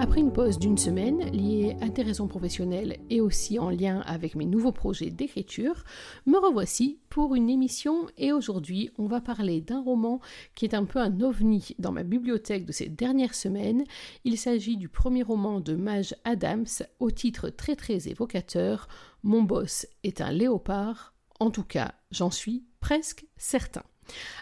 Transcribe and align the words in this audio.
Après 0.00 0.20
une 0.20 0.32
pause 0.32 0.60
d'une 0.60 0.78
semaine 0.78 1.28
liée 1.32 1.76
à 1.80 1.88
des 1.88 2.02
raisons 2.02 2.28
professionnelles 2.28 2.98
et 3.10 3.20
aussi 3.20 3.58
en 3.58 3.68
lien 3.68 4.00
avec 4.06 4.36
mes 4.36 4.44
nouveaux 4.44 4.70
projets 4.70 5.10
d'écriture, 5.10 5.82
me 6.24 6.38
revoici 6.38 7.00
pour 7.08 7.34
une 7.34 7.50
émission 7.50 8.06
et 8.16 8.30
aujourd'hui 8.30 8.90
on 8.96 9.08
va 9.08 9.20
parler 9.20 9.60
d'un 9.60 9.82
roman 9.82 10.20
qui 10.54 10.66
est 10.66 10.74
un 10.74 10.84
peu 10.84 11.00
un 11.00 11.20
ovni 11.20 11.74
dans 11.80 11.90
ma 11.90 12.04
bibliothèque 12.04 12.64
de 12.64 12.70
ces 12.70 12.88
dernières 12.88 13.34
semaines. 13.34 13.82
Il 14.22 14.38
s'agit 14.38 14.76
du 14.76 14.88
premier 14.88 15.24
roman 15.24 15.58
de 15.58 15.74
Mage 15.74 16.14
Adams 16.22 16.66
au 17.00 17.10
titre 17.10 17.48
très 17.48 17.74
très 17.74 18.06
évocateur 18.06 18.86
Mon 19.24 19.42
boss 19.42 19.84
est 20.04 20.20
un 20.20 20.30
léopard. 20.30 21.12
En 21.40 21.50
tout 21.50 21.64
cas, 21.64 21.92
j'en 22.12 22.30
suis 22.30 22.64
presque 22.78 23.26
certain. 23.36 23.82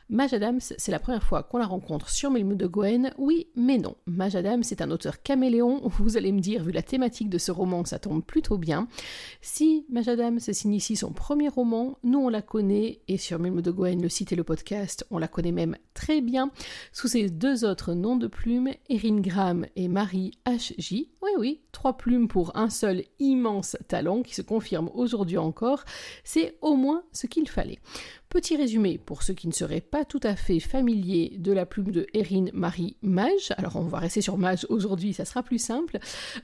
Maj 0.09 0.33
Adams, 0.35 0.61
c'est 0.61 0.93
la 0.93 0.99
première 0.99 1.23
fois 1.23 1.43
qu'on 1.43 1.59
la 1.59 1.67
rencontre 1.67 2.09
sur 2.11 2.31
Milmou 2.31 2.55
de 2.55 2.67
Gwen. 2.67 3.13
Oui, 3.19 3.49
mais 3.57 3.79
non. 3.79 3.97
Maj 4.07 4.37
Adams 4.37 4.63
est 4.71 4.81
un 4.81 4.91
auteur 4.91 5.23
caméléon. 5.23 5.81
Vous 5.99 6.17
allez 6.17 6.33
me 6.33 6.41
dire, 6.41 6.63
vu 6.63 6.73
la 6.73 6.83
thématique 6.83 7.29
de 7.29 7.39
ce 7.39 7.51
roman, 7.51 7.85
ça 7.85 7.99
tombe 7.99 8.25
plutôt 8.25 8.59
bien. 8.59 8.89
Si 9.41 9.85
Maj 9.91 10.09
Adams 10.09 10.39
signe 10.41 10.75
ici 10.75 10.97
son 10.97 11.13
premier 11.13 11.49
roman, 11.49 11.99
nous 12.05 12.21
on 12.21 12.29
la 12.29 12.43
connaît, 12.43 13.01
et 13.09 13.19
sur 13.19 13.39
Milmou 13.39 13.63
de 13.63 13.71
Gwen, 13.71 14.01
le 14.01 14.09
site 14.09 14.33
et 14.33 14.37
le 14.37 14.45
podcast, 14.45 15.05
on 15.11 15.19
la 15.19 15.29
connaît 15.29 15.53
même 15.53 15.77
très 15.95 16.21
bien, 16.21 16.51
sous 16.93 17.09
ses 17.09 17.29
deux 17.29 17.65
autres 17.65 17.95
noms 17.95 18.17
de 18.17 18.27
plumes, 18.27 18.71
Erin 18.89 19.21
Graham 19.21 19.67
et 19.77 19.89
Marie 19.89 20.33
H.J. 20.47 21.11
Oui, 21.23 21.31
oui, 21.39 21.61
trois 21.73 21.97
plumes 21.97 22.29
pour 22.29 22.57
un 22.57 22.71
seul 22.71 23.03
immense 23.19 23.77
talent 23.89 24.23
qui 24.23 24.35
se 24.35 24.43
confirme 24.43 24.91
aujourd'hui 24.95 25.39
encore. 25.39 25.85
C'est 26.25 26.57
au 26.61 26.77
moins 26.77 27.03
ce 27.13 27.27
qu'il 27.27 27.49
fallait. 27.49 27.79
Petit 28.29 28.57
résumé 28.57 28.99
pour 28.99 29.23
ceux 29.23 29.35
qui 29.35 29.47
ne 29.47 29.53
seraient 29.53 29.81
pas 29.81 30.05
tout 30.05 30.21
à 30.25 30.35
fait 30.35 30.59
familiers 30.59 31.37
de 31.39 31.53
la 31.53 31.65
plume 31.65 31.93
de 31.93 32.09
Erin 32.13 32.47
Marie 32.53 32.97
Mage. 33.01 33.53
Alors 33.57 33.77
on 33.77 33.85
va 33.85 34.01
rester 34.01 34.21
sur 34.21 34.37
Mage 34.37 34.67
aujourd'hui, 34.69 35.13
ça 35.13 35.25
sera 35.25 35.45
plus 35.45 35.61
simple. 35.61 35.99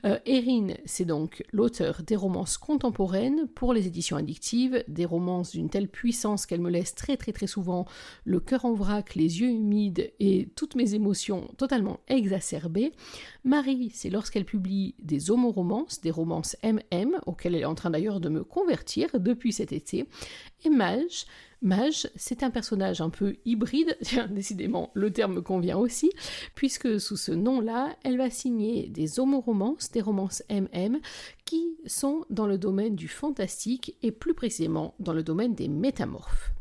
Euh, 0.05 0.17
Erin, 0.25 0.75
c'est 0.85 1.03
donc 1.03 1.43
l'auteur 1.51 2.01
des 2.01 2.15
romances 2.15 2.57
contemporaines 2.57 3.49
pour 3.53 3.73
les 3.73 3.85
éditions 3.85 4.15
addictives, 4.15 4.81
des 4.87 5.03
romances 5.03 5.51
d'une 5.51 5.69
telle 5.69 5.89
puissance 5.89 6.45
qu'elle 6.45 6.61
me 6.61 6.71
laisse 6.71 6.95
très 6.95 7.17
très 7.17 7.33
très 7.33 7.47
souvent 7.47 7.85
le 8.23 8.39
cœur 8.39 8.63
en 8.63 8.73
vrac, 8.73 9.15
les 9.15 9.41
yeux 9.41 9.49
humides 9.49 10.13
et 10.21 10.49
toutes 10.55 10.75
mes 10.75 10.93
émotions 10.93 11.49
totalement 11.57 11.99
exacerbées. 12.07 12.93
Marie, 13.43 13.91
c'est 13.93 14.09
lorsqu'elle 14.09 14.45
publie 14.45 14.95
des 14.99 15.31
homoromances, 15.31 15.99
des 15.99 16.11
romances 16.11 16.55
MM, 16.63 17.19
auxquelles 17.25 17.55
elle 17.55 17.61
est 17.61 17.65
en 17.65 17.75
train 17.75 17.89
d'ailleurs 17.89 18.21
de 18.21 18.29
me 18.29 18.45
convertir 18.45 19.09
depuis 19.19 19.51
cet 19.51 19.73
été. 19.73 20.07
Et 20.63 20.69
Mage, 20.69 21.25
Mage, 21.63 22.09
c'est 22.17 22.43
un 22.43 22.51
personnage 22.51 22.99
un 22.99 23.09
peu 23.09 23.37
hybride, 23.45 23.97
décidément 24.29 24.91
le 24.93 25.11
terme 25.11 25.35
me 25.35 25.41
convient 25.41 25.77
aussi, 25.77 26.11
puisque 26.55 26.99
sous 26.99 27.15
ce 27.15 27.31
nom-là, 27.31 27.95
elle 28.03 28.17
va 28.17 28.29
signer 28.29 28.89
des 28.89 29.17
homoromances, 29.17 29.89
des 29.89 30.01
romances 30.01 30.43
MM, 30.49 30.99
qui 31.45 31.77
sont 31.85 32.25
dans 32.29 32.47
le 32.47 32.57
domaine 32.57 32.97
du 32.97 33.07
fantastique 33.07 33.95
et 34.01 34.11
plus 34.11 34.33
précisément 34.33 34.93
dans 34.99 35.13
le 35.13 35.23
domaine 35.23 35.55
des 35.55 35.69
métamorphes. 35.69 36.51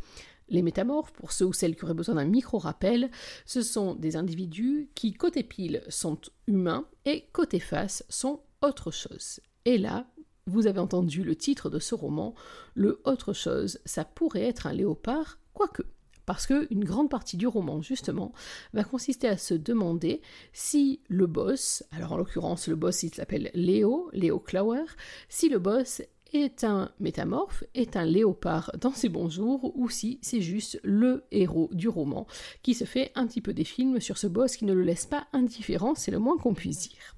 Les 0.48 0.62
métamorphes, 0.62 1.12
pour 1.12 1.32
ceux 1.32 1.46
ou 1.46 1.52
celles 1.52 1.74
qui 1.74 1.84
auraient 1.84 1.94
besoin 1.94 2.14
d'un 2.14 2.24
micro-rappel, 2.24 3.10
ce 3.44 3.62
sont 3.62 3.96
des 3.96 4.14
individus 4.14 4.88
qui, 4.94 5.14
côté 5.14 5.42
pile, 5.42 5.82
sont 5.88 6.18
humains 6.46 6.86
et 7.06 7.24
côté 7.32 7.58
face, 7.58 8.04
sont 8.08 8.40
autre 8.60 8.92
chose. 8.92 9.40
Et 9.64 9.78
là, 9.78 10.06
vous 10.46 10.66
avez 10.66 10.80
entendu 10.80 11.22
le 11.22 11.36
titre 11.36 11.70
de 11.70 11.78
ce 11.78 11.94
roman, 11.94 12.34
le 12.74 13.00
autre 13.04 13.32
chose, 13.32 13.78
ça 13.84 14.04
pourrait 14.04 14.42
être 14.42 14.66
un 14.66 14.72
léopard, 14.72 15.38
quoique. 15.54 15.82
Parce 16.26 16.46
qu'une 16.46 16.84
grande 16.84 17.10
partie 17.10 17.36
du 17.36 17.46
roman, 17.46 17.82
justement, 17.82 18.32
va 18.72 18.84
consister 18.84 19.28
à 19.28 19.36
se 19.36 19.54
demander 19.54 20.22
si 20.52 21.00
le 21.08 21.26
boss, 21.26 21.82
alors 21.90 22.12
en 22.12 22.16
l'occurrence 22.16 22.68
le 22.68 22.76
boss 22.76 23.02
il 23.02 23.12
s'appelle 23.12 23.50
Léo, 23.54 24.08
Léo 24.12 24.38
Clower, 24.38 24.84
si 25.28 25.48
le 25.48 25.58
boss 25.58 26.02
est 26.32 26.64
un 26.64 26.90
métamorphe, 27.00 27.64
est 27.74 27.96
un 27.96 28.04
léopard 28.04 28.72
dans 28.80 28.92
ses 28.92 29.08
bons 29.08 29.28
jours, 29.28 29.72
ou 29.76 29.88
si 29.88 30.18
c'est 30.22 30.40
juste 30.40 30.80
le 30.82 31.24
héros 31.30 31.70
du 31.72 31.88
roman 31.88 32.26
qui 32.62 32.74
se 32.74 32.84
fait 32.84 33.12
un 33.14 33.26
petit 33.26 33.40
peu 33.40 33.52
des 33.52 33.64
films 33.64 34.00
sur 34.00 34.18
ce 34.18 34.26
boss 34.26 34.56
qui 34.56 34.64
ne 34.64 34.72
le 34.72 34.82
laisse 34.82 35.06
pas 35.06 35.26
indifférent, 35.32 35.94
c'est 35.94 36.10
le 36.10 36.18
moins 36.18 36.38
qu'on 36.38 36.54
puisse 36.54 36.88
dire. 36.88 37.16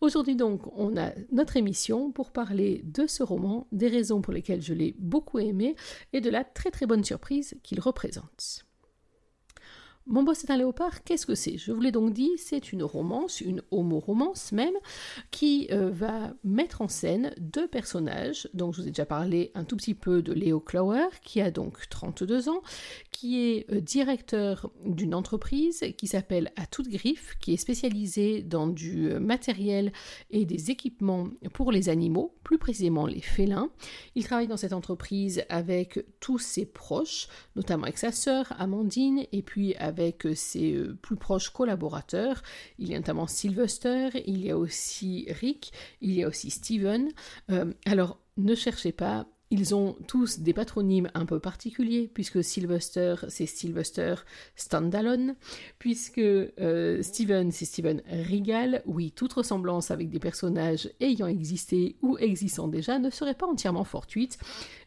Aujourd'hui 0.00 0.36
donc, 0.36 0.62
on 0.76 0.96
a 0.96 1.12
notre 1.32 1.56
émission 1.56 2.10
pour 2.10 2.30
parler 2.32 2.82
de 2.84 3.06
ce 3.06 3.22
roman, 3.22 3.66
des 3.72 3.88
raisons 3.88 4.20
pour 4.20 4.32
lesquelles 4.32 4.62
je 4.62 4.74
l'ai 4.74 4.94
beaucoup 4.98 5.38
aimé 5.38 5.76
et 6.12 6.20
de 6.20 6.30
la 6.30 6.44
très 6.44 6.70
très 6.70 6.86
bonne 6.86 7.04
surprise 7.04 7.54
qu'il 7.62 7.80
représente. 7.80 8.64
Mon 10.06 10.22
boss 10.22 10.44
est 10.44 10.50
un 10.50 10.58
léopard, 10.58 11.02
qu'est-ce 11.02 11.24
que 11.24 11.34
c'est? 11.34 11.56
Je 11.56 11.72
vous 11.72 11.80
l'ai 11.80 11.90
donc 11.90 12.12
dit, 12.12 12.32
c'est 12.36 12.72
une 12.72 12.82
romance, 12.82 13.40
une 13.40 13.62
homo-romance 13.70 14.52
même, 14.52 14.74
qui 15.30 15.66
euh, 15.72 15.88
va 15.88 16.34
mettre 16.44 16.82
en 16.82 16.88
scène 16.88 17.34
deux 17.38 17.66
personnages. 17.66 18.50
Donc 18.52 18.74
je 18.74 18.82
vous 18.82 18.88
ai 18.88 18.90
déjà 18.90 19.06
parlé 19.06 19.50
un 19.54 19.64
tout 19.64 19.76
petit 19.76 19.94
peu 19.94 20.20
de 20.20 20.34
Léo 20.34 20.60
Clower, 20.60 21.06
qui 21.22 21.40
a 21.40 21.50
donc 21.50 21.88
32 21.88 22.50
ans, 22.50 22.60
qui 23.12 23.40
est 23.40 23.72
euh, 23.72 23.80
directeur 23.80 24.70
d'une 24.84 25.14
entreprise 25.14 25.82
qui 25.96 26.06
s'appelle 26.06 26.52
À 26.56 26.66
toute 26.66 26.90
griffe, 26.90 27.36
qui 27.40 27.54
est 27.54 27.56
spécialisée 27.56 28.42
dans 28.42 28.66
du 28.66 29.10
euh, 29.10 29.20
matériel 29.20 29.90
et 30.30 30.44
des 30.44 30.70
équipements 30.70 31.28
pour 31.54 31.72
les 31.72 31.88
animaux, 31.88 32.34
plus 32.44 32.58
précisément 32.58 33.06
les 33.06 33.22
félins. 33.22 33.70
Il 34.16 34.24
travaille 34.24 34.48
dans 34.48 34.58
cette 34.58 34.74
entreprise 34.74 35.44
avec 35.48 36.04
tous 36.20 36.38
ses 36.38 36.66
proches, 36.66 37.28
notamment 37.56 37.84
avec 37.84 37.96
sa 37.96 38.12
sœur 38.12 38.52
Amandine, 38.58 39.24
et 39.32 39.40
puis 39.40 39.74
avec 39.76 39.93
avec 39.94 40.26
ses 40.34 40.74
euh, 40.74 40.98
plus 41.00 41.16
proches 41.16 41.50
collaborateurs. 41.50 42.42
Il 42.78 42.88
y 42.88 42.94
a 42.94 42.98
notamment 42.98 43.26
Sylvester, 43.26 44.08
il 44.26 44.44
y 44.44 44.50
a 44.50 44.58
aussi 44.58 45.26
Rick, 45.30 45.72
il 46.00 46.12
y 46.12 46.24
a 46.24 46.28
aussi 46.28 46.50
Steven. 46.50 47.10
Euh, 47.50 47.72
alors, 47.86 48.18
ne 48.36 48.54
cherchez 48.54 48.92
pas, 48.92 49.26
ils 49.50 49.74
ont 49.74 49.96
tous 50.08 50.40
des 50.40 50.52
patronymes 50.52 51.10
un 51.14 51.26
peu 51.26 51.38
particuliers, 51.38 52.10
puisque 52.12 52.42
Sylvester, 52.42 53.16
c'est 53.28 53.46
Sylvester 53.46 54.14
Standalone, 54.56 55.36
puisque 55.78 56.18
euh, 56.18 57.02
Steven, 57.02 57.52
c'est 57.52 57.64
Steven 57.64 58.02
Regal. 58.08 58.82
Oui, 58.86 59.12
toute 59.12 59.32
ressemblance 59.34 59.90
avec 59.90 60.10
des 60.10 60.18
personnages 60.18 60.90
ayant 61.00 61.26
existé 61.26 61.96
ou 62.02 62.18
existant 62.18 62.68
déjà 62.68 62.98
ne 62.98 63.10
serait 63.10 63.34
pas 63.34 63.46
entièrement 63.46 63.84
fortuite. 63.84 64.38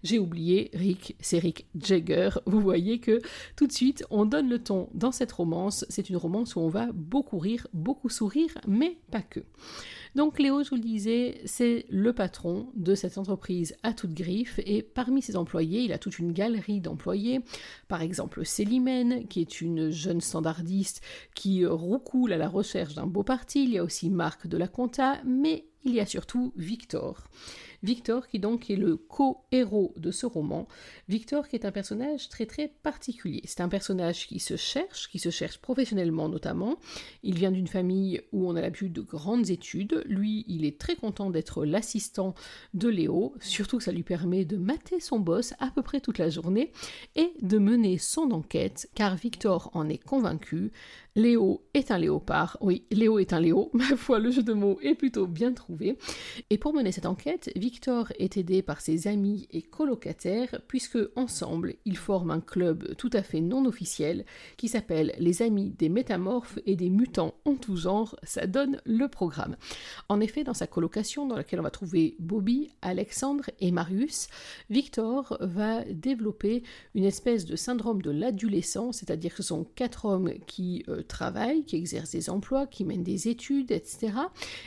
J'ai 0.03 0.19
oublié 0.19 0.71
Rick, 0.73 1.15
c'est 1.19 1.39
Rick 1.39 1.67
Jagger. 1.79 2.29
Vous 2.45 2.59
voyez 2.59 2.99
que 2.99 3.21
tout 3.55 3.67
de 3.67 3.71
suite, 3.71 4.05
on 4.09 4.25
donne 4.25 4.49
le 4.49 4.59
ton 4.59 4.89
dans 4.93 5.11
cette 5.11 5.31
romance. 5.31 5.85
C'est 5.89 6.09
une 6.09 6.17
romance 6.17 6.55
où 6.55 6.59
on 6.59 6.69
va 6.69 6.91
beaucoup 6.93 7.37
rire, 7.37 7.67
beaucoup 7.73 8.09
sourire, 8.09 8.57
mais 8.67 8.97
pas 9.11 9.21
que. 9.21 9.41
Donc 10.15 10.39
Léo, 10.39 10.63
je 10.63 10.69
vous 10.71 10.77
le 10.77 10.81
disais, 10.81 11.41
c'est 11.45 11.85
le 11.89 12.13
patron 12.13 12.69
de 12.75 12.95
cette 12.95 13.17
entreprise 13.17 13.75
à 13.83 13.93
toute 13.93 14.13
griffe 14.13 14.46
et 14.65 14.81
parmi 14.81 15.21
ses 15.21 15.35
employés, 15.35 15.81
il 15.81 15.93
a 15.93 15.97
toute 15.97 16.19
une 16.19 16.31
galerie 16.31 16.81
d'employés. 16.81 17.41
Par 17.87 18.01
exemple, 18.01 18.45
Célimène, 18.45 19.27
qui 19.27 19.41
est 19.41 19.61
une 19.61 19.89
jeune 19.89 20.21
standardiste 20.21 21.01
qui 21.35 21.65
roucoule 21.65 22.33
à 22.33 22.37
la 22.37 22.49
recherche 22.49 22.95
d'un 22.95 23.07
beau 23.07 23.23
parti. 23.23 23.63
Il 23.63 23.71
y 23.71 23.77
a 23.77 23.83
aussi 23.83 24.09
Marc 24.09 24.47
de 24.47 24.57
la 24.57 24.67
Conta, 24.67 25.21
mais 25.25 25.65
il 25.83 25.93
y 25.93 25.99
a 25.99 26.05
surtout 26.05 26.53
Victor. 26.55 27.23
Victor 27.83 28.27
qui 28.27 28.39
donc 28.39 28.69
est 28.69 28.75
le 28.75 28.97
co-héros 28.97 29.93
de 29.97 30.11
ce 30.11 30.25
roman. 30.25 30.67
Victor 31.07 31.47
qui 31.47 31.55
est 31.55 31.65
un 31.65 31.71
personnage 31.71 32.29
très 32.29 32.45
très 32.45 32.67
particulier. 32.83 33.41
C'est 33.45 33.61
un 33.61 33.69
personnage 33.69 34.27
qui 34.27 34.39
se 34.39 34.55
cherche, 34.55 35.09
qui 35.09 35.19
se 35.19 35.29
cherche 35.29 35.59
professionnellement 35.59 36.29
notamment. 36.29 36.77
Il 37.23 37.35
vient 37.35 37.51
d'une 37.51 37.67
famille 37.67 38.21
où 38.31 38.49
on 38.49 38.55
a 38.55 38.61
l'habitude 38.61 38.93
de 38.93 39.01
grandes 39.01 39.49
études. 39.49 40.03
Lui, 40.05 40.45
il 40.47 40.65
est 40.65 40.79
très 40.79 40.95
content 40.95 41.29
d'être 41.29 41.65
l'assistant 41.65 42.33
de 42.73 42.89
Léo, 42.89 43.33
surtout 43.39 43.77
que 43.77 43.83
ça 43.83 43.91
lui 43.91 44.03
permet 44.03 44.45
de 44.45 44.57
mater 44.57 44.99
son 44.99 45.19
boss 45.19 45.53
à 45.59 45.69
peu 45.69 45.81
près 45.81 46.01
toute 46.01 46.17
la 46.17 46.29
journée 46.29 46.71
et 47.15 47.31
de 47.41 47.57
mener 47.57 47.97
son 47.97 48.31
enquête, 48.31 48.89
car 48.95 49.15
Victor 49.15 49.69
en 49.73 49.89
est 49.89 50.03
convaincu. 50.03 50.71
Léo 51.15 51.63
est 51.73 51.89
un 51.89 51.97
léopard. 51.97 52.57
Oui, 52.61 52.85
Léo 52.91 53.17
est 53.17 53.33
un 53.33 53.39
Léo. 53.39 53.71
Ma 53.73 53.95
foi, 53.95 54.19
le 54.19 54.29
jeu 54.29 54.43
de 54.43 54.53
mots 54.53 54.79
est 54.81 54.93
plutôt 54.93 55.25
bien 55.25 55.51
trouvé. 55.51 55.97
Et 56.51 56.59
pour 56.59 56.73
mener 56.73 56.91
cette 56.91 57.07
enquête, 57.07 57.51
est 58.19 58.37
aidé 58.37 58.61
par 58.61 58.81
ses 58.81 59.07
amis 59.07 59.47
et 59.51 59.61
colocataires, 59.61 60.61
puisque 60.67 60.97
ensemble 61.15 61.75
ils 61.85 61.97
forment 61.97 62.31
un 62.31 62.41
club 62.41 62.95
tout 62.97 63.09
à 63.13 63.23
fait 63.23 63.41
non 63.41 63.65
officiel 63.65 64.25
qui 64.57 64.67
s'appelle 64.67 65.13
les 65.19 65.41
Amis 65.41 65.73
des 65.77 65.89
Métamorphes 65.89 66.59
et 66.65 66.75
des 66.75 66.89
Mutants 66.89 67.35
en 67.45 67.55
tout 67.55 67.75
genre. 67.75 68.15
Ça 68.23 68.47
donne 68.47 68.81
le 68.85 69.07
programme. 69.07 69.55
En 70.09 70.19
effet, 70.19 70.43
dans 70.43 70.53
sa 70.53 70.67
colocation, 70.67 71.25
dans 71.25 71.35
laquelle 71.35 71.59
on 71.59 71.63
va 71.63 71.71
trouver 71.71 72.15
Bobby, 72.19 72.69
Alexandre 72.81 73.49
et 73.59 73.71
Marius, 73.71 74.27
Victor 74.69 75.37
va 75.41 75.83
développer 75.85 76.63
une 76.95 77.05
espèce 77.05 77.45
de 77.45 77.55
syndrome 77.55 78.01
de 78.01 78.11
l'adolescence, 78.11 78.97
c'est-à-dire 78.97 79.31
que 79.31 79.37
ce 79.37 79.49
sont 79.49 79.65
quatre 79.75 80.05
hommes 80.05 80.31
qui 80.47 80.83
euh, 80.87 81.03
travaillent, 81.03 81.63
qui 81.63 81.75
exercent 81.75 82.11
des 82.11 82.29
emplois, 82.29 82.67
qui 82.67 82.85
mènent 82.85 83.03
des 83.03 83.27
études, 83.27 83.71
etc., 83.71 84.13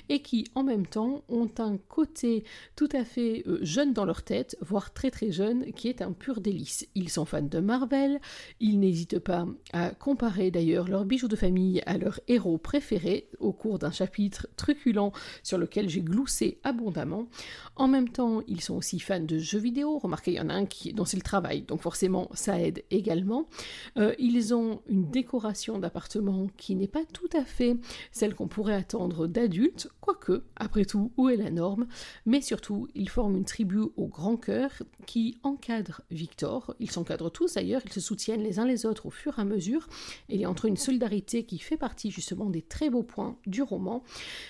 et 0.08 0.22
qui 0.22 0.46
en 0.54 0.62
même 0.62 0.86
temps 0.86 1.24
ont 1.28 1.50
un 1.58 1.76
côté 1.76 2.44
tout 2.76 2.88
à 2.96 3.04
fait 3.04 3.42
euh, 3.46 3.58
jeune 3.62 3.92
dans 3.92 4.04
leur 4.04 4.22
tête, 4.22 4.56
voire 4.60 4.92
très 4.92 5.10
très 5.10 5.32
jeune, 5.32 5.72
qui 5.72 5.88
est 5.88 6.02
un 6.02 6.12
pur 6.12 6.40
délice. 6.40 6.86
Ils 6.94 7.08
sont 7.08 7.24
fans 7.24 7.42
de 7.42 7.58
Marvel, 7.58 8.20
ils 8.60 8.78
n'hésitent 8.78 9.18
pas 9.18 9.46
à 9.72 9.90
comparer 9.90 10.50
d'ailleurs 10.50 10.88
leurs 10.88 11.04
bijoux 11.04 11.28
de 11.28 11.36
famille 11.36 11.82
à 11.86 11.98
leurs 11.98 12.20
héros 12.28 12.58
préférés 12.58 13.28
au 13.38 13.52
cours 13.52 13.78
d'un 13.78 13.90
chapitre 13.90 14.48
truculent 14.56 15.12
sur 15.42 15.58
lequel 15.58 15.88
j'ai 15.88 16.02
gloussé 16.02 16.58
abondamment. 16.64 17.28
En 17.76 17.88
même 17.88 18.08
temps, 18.08 18.42
ils 18.46 18.60
sont 18.60 18.76
aussi 18.76 19.00
fans 19.00 19.20
de 19.20 19.38
jeux 19.38 19.58
vidéo. 19.58 19.98
Remarquez, 19.98 20.32
il 20.32 20.36
y 20.36 20.40
en 20.40 20.48
a 20.48 20.54
un 20.54 20.66
qui, 20.66 20.92
dont 20.92 21.04
c'est 21.04 21.16
le 21.16 21.22
travail, 21.22 21.62
donc 21.62 21.80
forcément 21.80 22.28
ça 22.34 22.60
aide 22.60 22.84
également. 22.90 23.48
Euh, 23.96 24.14
ils 24.18 24.54
ont 24.54 24.82
une 24.88 25.10
décoration 25.10 25.78
d'appartement 25.78 26.48
qui 26.56 26.74
n'est 26.74 26.88
pas 26.88 27.04
tout 27.12 27.28
à 27.36 27.44
fait 27.44 27.76
celle 28.12 28.34
qu'on 28.34 28.48
pourrait 28.48 28.74
attendre 28.74 29.26
d'adultes, 29.26 29.88
quoique, 30.00 30.44
après 30.56 30.84
tout, 30.84 31.12
où 31.16 31.28
est 31.28 31.36
la 31.36 31.50
norme? 31.50 31.86
Mais 32.26 32.40
surtout, 32.40 32.79
ils 32.94 33.08
forment 33.08 33.36
une 33.36 33.44
tribu 33.44 33.80
au 33.96 34.06
grand 34.06 34.36
cœur 34.36 34.70
qui 35.06 35.38
encadre 35.42 36.02
Victor. 36.10 36.74
Ils 36.80 36.90
s'encadrent 36.90 37.30
tous 37.30 37.54
d'ailleurs, 37.54 37.82
ils 37.84 37.92
se 37.92 38.00
soutiennent 38.00 38.42
les 38.42 38.58
uns 38.58 38.66
les 38.66 38.86
autres 38.86 39.06
au 39.06 39.10
fur 39.10 39.38
et 39.38 39.42
à 39.42 39.44
mesure. 39.44 39.88
il 40.28 40.40
y 40.40 40.44
a 40.44 40.50
entre 40.50 40.66
eux 40.66 40.70
une 40.70 40.76
solidarité 40.76 41.44
qui 41.44 41.58
fait 41.58 41.76
partie 41.76 42.10
justement 42.10 42.50
des 42.50 42.62
très 42.62 42.90
beaux 42.90 43.02
points 43.02 43.36
du 43.46 43.62
roman, 43.62 44.02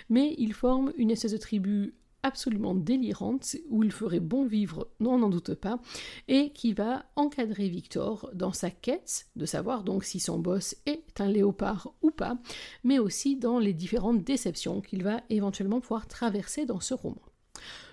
mais 0.09 0.35
ils 0.39 0.55
forment 0.55 0.93
une 0.97 1.11
espèce 1.11 1.33
de 1.33 1.37
tribu 1.37 1.95
absolument 2.23 2.75
délirante 2.75 3.57
où 3.69 3.83
il 3.83 3.93
ferait 3.93 4.21
bon 4.21 4.45
vivre, 4.45 4.89
non, 5.01 5.15
on 5.15 5.19
n'en 5.19 5.29
doute 5.29 5.55
pas, 5.55 5.81
et 6.29 6.51
qui 6.51 6.73
va 6.73 7.07
encadrer 7.17 7.69
Victor 7.69 8.31
dans 8.35 8.53
sa 8.53 8.71
quête 8.71 9.27
de 9.37 9.47
savoir 9.47 9.85
donc 9.85 10.05
si 10.05 10.21
son 10.21 10.39
boss 10.39 10.77
est 10.87 11.21
un 11.21 11.29
léopard 11.29 11.95
ou 12.03 12.11
pas, 12.11 12.39
mais 12.85 12.99
aussi 12.99 13.37
dans 13.37 13.59
les 13.59 13.73
différentes 13.73 14.23
déceptions 14.23 14.81
qu'il 14.81 15.03
va 15.03 15.23
éventuellement 15.31 15.81
pouvoir 15.81 16.07
traverser 16.07 16.67
dans 16.67 16.81
ce 16.81 16.95
roman. 16.95 17.23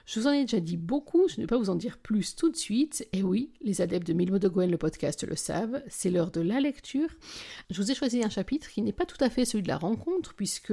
Je 0.08 0.22
vous 0.22 0.28
en 0.28 0.32
ai 0.32 0.46
déjà 0.46 0.62
dit 0.62 0.78
beaucoup, 0.78 1.28
je 1.28 1.36
ne 1.36 1.42
vais 1.42 1.48
pas 1.48 1.58
vous 1.58 1.70
en 1.70 1.76
dire 1.76 1.98
plus 1.98 2.38
tout 2.38 2.50
de 2.50 2.56
suite. 2.56 3.06
Et 3.12 3.24
oui, 3.24 3.52
les 3.60 3.82
adeptes 3.82 4.08
de 4.08 4.14
Milmo 4.14 4.40
de 4.40 4.48
Gwen, 4.48 4.72
le 4.72 4.78
podcast, 4.78 5.28
le 5.28 5.36
savent, 5.36 5.84
c'est 5.90 6.10
l'heure 6.10 6.32
de 6.32 6.40
la 6.40 6.62
lecture. 6.62 7.10
Je 7.70 7.82
vous 7.82 7.92
ai 7.92 7.94
choisi 7.94 8.24
un 8.24 8.30
chapitre 8.30 8.70
qui 8.70 8.82
n'est 8.82 8.94
pas 8.94 9.06
tout 9.06 9.22
à 9.22 9.30
fait 9.30 9.44
celui 9.44 9.64
de 9.64 9.68
la 9.68 9.78
rencontre, 9.78 10.34
puisque 10.34 10.72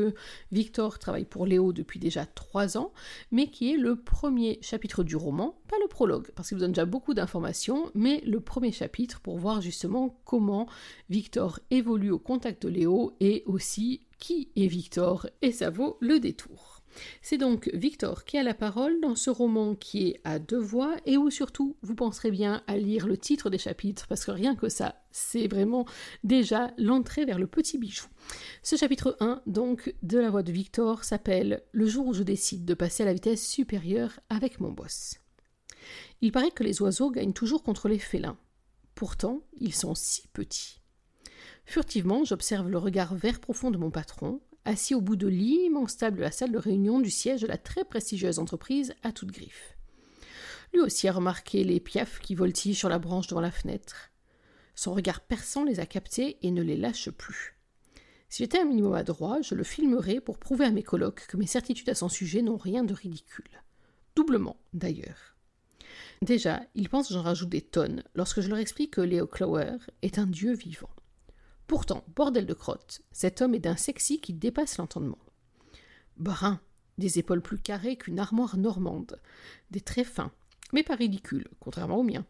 Victor 0.52 1.00
travaille 1.00 1.24
pour 1.24 1.46
Léo 1.46 1.72
depuis 1.72 1.98
déjà 1.98 2.26
trois 2.26 2.78
ans, 2.78 2.92
mais 3.32 3.48
qui 3.48 3.72
est 3.72 3.76
le 3.76 3.96
premier 3.96 4.60
chapitre 4.62 5.02
du 5.02 5.16
roman, 5.16 5.58
pas 5.66 5.78
le 5.82 5.88
prologue, 5.88 6.30
parce 6.36 6.46
qu'il 6.46 6.58
vous 6.58 6.62
donne 6.62 6.70
déjà 6.70 6.86
beaucoup 6.86 7.12
d'informations, 7.12 7.90
mais 7.96 8.20
le 8.24 8.38
premier 8.38 8.70
chapitre 8.70 9.18
pour 9.18 9.36
voir 9.38 9.60
justement 9.60 10.16
comment 10.24 10.68
Victor 11.10 11.58
évolue 11.72 12.12
au 12.12 12.20
contact 12.20 12.62
de 12.62 12.68
Léo 12.68 13.16
et 13.18 13.42
aussi 13.46 14.02
qui 14.20 14.52
est 14.54 14.68
Victor, 14.68 15.26
et 15.42 15.50
ça 15.50 15.70
vaut 15.70 15.96
le 16.00 16.20
détour. 16.20 16.73
C'est 17.22 17.38
donc 17.38 17.70
Victor 17.72 18.24
qui 18.24 18.38
a 18.38 18.42
la 18.42 18.54
parole 18.54 19.00
dans 19.00 19.16
ce 19.16 19.30
roman 19.30 19.74
qui 19.74 20.08
est 20.08 20.20
à 20.24 20.38
deux 20.38 20.58
voix 20.58 20.96
et 21.06 21.16
où 21.16 21.30
surtout 21.30 21.76
vous 21.82 21.94
penserez 21.94 22.30
bien 22.30 22.62
à 22.66 22.76
lire 22.76 23.06
le 23.06 23.16
titre 23.16 23.50
des 23.50 23.58
chapitres 23.58 24.06
parce 24.06 24.24
que 24.24 24.30
rien 24.30 24.54
que 24.54 24.68
ça, 24.68 25.02
c'est 25.10 25.48
vraiment 25.48 25.86
déjà 26.22 26.72
l'entrée 26.78 27.24
vers 27.24 27.38
le 27.38 27.46
petit 27.46 27.78
bijou. 27.78 28.06
Ce 28.62 28.76
chapitre 28.76 29.16
1 29.20 29.42
donc 29.46 29.94
de 30.02 30.18
la 30.18 30.30
voix 30.30 30.42
de 30.42 30.52
Victor 30.52 31.04
s'appelle 31.04 31.62
Le 31.72 31.86
jour 31.86 32.06
où 32.06 32.14
je 32.14 32.22
décide 32.22 32.64
de 32.64 32.74
passer 32.74 33.02
à 33.02 33.06
la 33.06 33.14
vitesse 33.14 33.46
supérieure 33.46 34.20
avec 34.28 34.60
mon 34.60 34.72
boss. 34.72 35.18
Il 36.20 36.32
paraît 36.32 36.50
que 36.50 36.64
les 36.64 36.80
oiseaux 36.80 37.10
gagnent 37.10 37.32
toujours 37.32 37.62
contre 37.62 37.88
les 37.88 37.98
félins. 37.98 38.38
Pourtant, 38.94 39.42
ils 39.58 39.74
sont 39.74 39.94
si 39.94 40.28
petits. 40.28 40.80
Furtivement, 41.66 42.24
j'observe 42.24 42.68
le 42.68 42.78
regard 42.78 43.14
vert 43.14 43.40
profond 43.40 43.70
de 43.70 43.78
mon 43.78 43.90
patron, 43.90 44.40
assis 44.64 44.94
au 44.94 45.00
bout 45.00 45.16
de 45.16 45.28
l'immense 45.28 45.96
table 45.96 46.18
de 46.18 46.22
la 46.22 46.30
salle 46.30 46.52
de 46.52 46.58
réunion 46.58 47.00
du 47.00 47.10
siège 47.10 47.42
de 47.42 47.46
la 47.46 47.58
très 47.58 47.84
prestigieuse 47.84 48.38
entreprise 48.38 48.94
à 49.02 49.12
toute 49.12 49.30
griffe. 49.30 49.76
Lui 50.72 50.80
aussi 50.80 51.06
a 51.06 51.12
remarqué 51.12 51.62
les 51.64 51.80
piafs 51.80 52.18
qui 52.20 52.34
voltillent 52.34 52.74
sur 52.74 52.88
la 52.88 52.98
branche 52.98 53.28
devant 53.28 53.40
la 53.40 53.50
fenêtre. 53.50 54.10
Son 54.74 54.92
regard 54.92 55.20
perçant 55.20 55.64
les 55.64 55.78
a 55.78 55.86
captés 55.86 56.38
et 56.42 56.50
ne 56.50 56.62
les 56.62 56.76
lâche 56.76 57.10
plus. 57.10 57.54
Si 58.28 58.42
j'étais 58.42 58.58
un 58.58 58.64
minimum 58.64 58.94
adroit, 58.94 59.40
je 59.42 59.54
le 59.54 59.62
filmerais 59.62 60.20
pour 60.20 60.38
prouver 60.38 60.64
à 60.64 60.72
mes 60.72 60.82
colocs 60.82 61.26
que 61.28 61.36
mes 61.36 61.46
certitudes 61.46 61.90
à 61.90 61.94
son 61.94 62.08
sujet 62.08 62.42
n'ont 62.42 62.56
rien 62.56 62.82
de 62.82 62.92
ridicule. 62.92 63.62
Doublement, 64.16 64.56
d'ailleurs. 64.72 65.36
Déjà, 66.22 66.62
ils 66.74 66.88
pensent 66.88 67.08
que 67.08 67.14
j'en 67.14 67.22
rajoute 67.22 67.50
des 67.50 67.60
tonnes 67.60 68.02
lorsque 68.14 68.40
je 68.40 68.48
leur 68.48 68.58
explique 68.58 68.94
que 68.94 69.00
Léo 69.00 69.26
Clower 69.26 69.76
est 70.02 70.18
un 70.18 70.26
dieu 70.26 70.54
vivant. 70.54 70.90
Pourtant, 71.66 72.04
bordel 72.14 72.46
de 72.46 72.54
crotte, 72.54 73.02
cet 73.10 73.40
homme 73.40 73.54
est 73.54 73.60
d'un 73.60 73.76
sexy 73.76 74.20
qui 74.20 74.32
dépasse 74.32 74.78
l'entendement. 74.78 75.18
Brun, 76.16 76.60
des 76.98 77.18
épaules 77.18 77.42
plus 77.42 77.58
carrées 77.58 77.96
qu'une 77.96 78.18
armoire 78.18 78.56
normande, 78.56 79.20
des 79.70 79.80
traits 79.80 80.06
fins, 80.06 80.32
mais 80.72 80.82
pas 80.82 80.94
ridicules, 80.94 81.48
contrairement 81.60 81.98
aux 81.98 82.04
miens. 82.04 82.26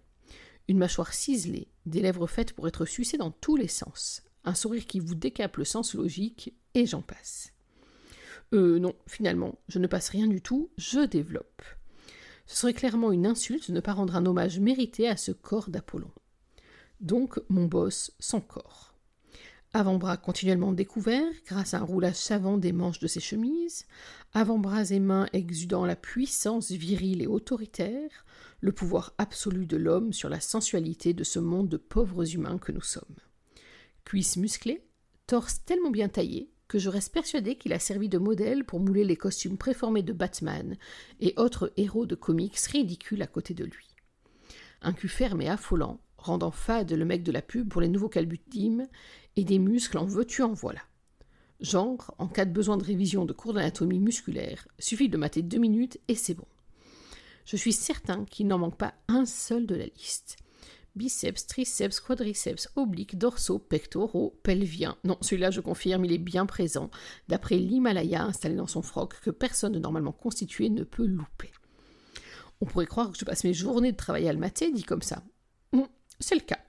Une 0.69 0.79
mâchoire 0.79 1.13
ciselée, 1.13 1.69
des 1.85 2.01
lèvres 2.01 2.27
faites 2.27 2.53
pour 2.53 2.69
être 2.69 2.87
sucées 2.87 3.19
dans 3.19 3.31
tous 3.31 3.57
les 3.57 3.69
sens, 3.69 4.23
un 4.45 4.55
sourire 4.55 4.87
qui 4.87 5.01
vous 5.01 5.15
décape 5.15 5.57
le 5.57 5.65
sens 5.65 5.95
logique, 5.95 6.55
et 6.75 6.87
j'en 6.87 7.03
passe. 7.03 7.53
Euh, 8.53 8.79
non, 8.79 8.95
finalement, 9.07 9.59
je 9.69 9.79
ne 9.79 9.87
passe 9.87 10.09
rien 10.09 10.27
du 10.27 10.41
tout, 10.41 10.71
je 10.79 11.01
développe. 11.01 11.63
Ce 12.47 12.57
serait 12.57 12.75
clairement 12.75 13.11
une 13.11 13.27
insulte 13.27 13.69
de 13.71 13.75
ne 13.75 13.81
pas 13.81 13.95
rendre 13.95 14.17
un 14.17 14.27
hommage 14.27 14.61
mérité 14.61 15.09
à 15.09 15.17
ce 15.17 15.33
corps 15.33 15.71
d'Apollon. 15.71 16.11
Donc, 17.01 17.41
mon 17.49 17.65
boss, 17.67 18.13
son 18.19 18.41
corps. 18.41 18.94
Avant-bras 19.77 20.17
continuellement 20.17 20.73
découverts 20.73 21.33
grâce 21.49 21.75
à 21.75 21.79
un 21.79 21.83
roulage 21.83 22.15
savant 22.15 22.59
des 22.59 22.71
manches 22.71 23.01
de 23.01 23.09
ses 23.09 23.19
chemises, 23.19 23.87
avant-bras 24.33 24.85
et 24.91 25.01
mains 25.01 25.27
exudant 25.33 25.85
la 25.85 25.97
puissance 25.97 26.71
virile 26.71 27.21
et 27.21 27.27
autoritaire, 27.27 28.25
le 28.61 28.71
pouvoir 28.71 29.15
absolu 29.19 29.67
de 29.67 29.77
l'homme 29.77 30.13
sur 30.13 30.29
la 30.29 30.39
sensualité 30.39 31.13
de 31.13 31.25
ce 31.25 31.41
monde 31.41 31.69
de 31.69 31.77
pauvres 31.77 32.37
humains 32.37 32.59
que 32.59 32.71
nous 32.71 32.83
sommes. 32.83 33.17
Cuisses 34.05 34.37
musclées, 34.37 34.87
torse 35.27 35.65
tellement 35.65 35.91
bien 35.91 36.09
taillé 36.09 36.53
que 36.69 36.79
je 36.79 36.89
reste 36.89 37.13
persuadé 37.13 37.57
qu'il 37.57 37.73
a 37.73 37.81
servi 37.81 38.09
de 38.09 38.19
modèle 38.19 38.65
pour 38.65 38.79
mouler 38.79 39.03
les 39.03 39.17
costumes 39.17 39.59
préformés 39.59 40.05
de 40.05 40.13
Batman 40.13 40.77
et 41.19 41.35
autres 41.37 41.73
héros 41.77 42.07
de 42.07 42.15
comics 42.15 42.57
ridicules 42.59 43.23
à 43.23 43.27
côté 43.27 43.55
de 43.55 43.65
lui. 43.65 43.89
Un 44.83 44.93
cul 44.93 45.09
ferme 45.09 45.43
et 45.43 45.49
affolant, 45.49 45.99
rendant 46.17 46.51
fade 46.51 46.93
le 46.93 47.05
mec 47.05 47.23
de 47.23 47.33
la 47.33 47.43
pub 47.43 47.69
pour 47.69 47.81
les 47.81 47.89
nouveaux 47.89 48.09
calbutimes, 48.09 48.87
et 49.37 49.45
des 49.45 49.59
muscles 49.59 49.99
en 49.99 50.05
veux-tu 50.05 50.43
en 50.43 50.53
voilà. 50.53 50.81
Genre, 51.61 52.15
en 52.19 52.29
cas 52.29 52.45
de 52.45 52.53
besoin 52.53 52.77
de 52.77 52.85
révision 52.85 53.25
de 53.25 53.33
cours 53.33 53.55
d'anatomie 53.55 53.99
musculaire, 53.99 54.67
suffit 54.79 55.09
de 55.09 55.17
mater 55.17 55.43
deux 55.43 55.59
minutes 55.59 55.99
et 56.09 56.15
c'est 56.15 56.35
bon. 56.35 56.47
Je 57.45 57.57
suis 57.57 57.73
certain 57.73 58.25
qu'il 58.25 58.47
n'en 58.47 58.59
manque 58.59 58.79
pas 58.79 58.95
un 59.09 59.27
seul 59.27 59.67
de 59.67 59.75
la 59.75 59.87
liste. 59.87 60.37
Biceps, 60.97 61.47
triceps, 61.47 62.01
quadriceps, 62.01 62.69
obliques, 62.77 63.19
dorsaux, 63.19 63.59
pectoraux, 63.59 64.39
pelviens. 64.43 64.97
Non, 65.05 65.19
celui-là, 65.21 65.51
je 65.51 65.61
confirme, 65.61 66.05
il 66.05 66.13
est 66.13 66.19
bien 66.19 66.47
présent, 66.47 66.91
d'après 67.29 67.57
l'Himalaya 67.57 68.23
installé 68.23 68.55
dans 68.55 68.69
son 68.69 68.83
froc 68.83 69.21
que 69.21 69.31
personne 69.31 69.73
de 69.73 69.81
normalement 69.81 70.13
constitué 70.13 70.71
ne 70.71 70.85
peut 70.85 71.07
louper. 71.07 71.51
On 72.61 72.67
pourrait 72.67 72.87
croire 72.87 73.11
que 73.11 73.19
je 73.19 73.25
passe 73.25 73.45
mes 73.45 73.55
journées 73.55 73.93
de 73.93 73.97
travail 73.97 74.29
à 74.29 74.33
le 74.33 74.39
mater, 74.39 74.71
dit 74.71 74.85
comme 74.85 75.03
ça. 75.03 75.23
C'est 76.21 76.37
le 76.37 76.41
cas. 76.41 76.61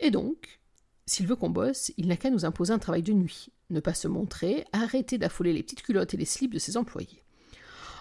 Et 0.00 0.10
donc, 0.10 0.60
s'il 1.06 1.26
veut 1.26 1.36
qu'on 1.36 1.50
bosse, 1.50 1.92
il 1.96 2.08
n'a 2.08 2.16
qu'à 2.16 2.30
nous 2.30 2.44
imposer 2.44 2.72
un 2.72 2.80
travail 2.80 3.02
de 3.02 3.12
nuit, 3.12 3.48
ne 3.70 3.78
pas 3.80 3.94
se 3.94 4.08
montrer, 4.08 4.64
arrêter 4.72 5.18
d'affoler 5.18 5.52
les 5.52 5.62
petites 5.62 5.82
culottes 5.82 6.14
et 6.14 6.16
les 6.16 6.24
slips 6.24 6.52
de 6.52 6.58
ses 6.58 6.76
employés. 6.76 7.22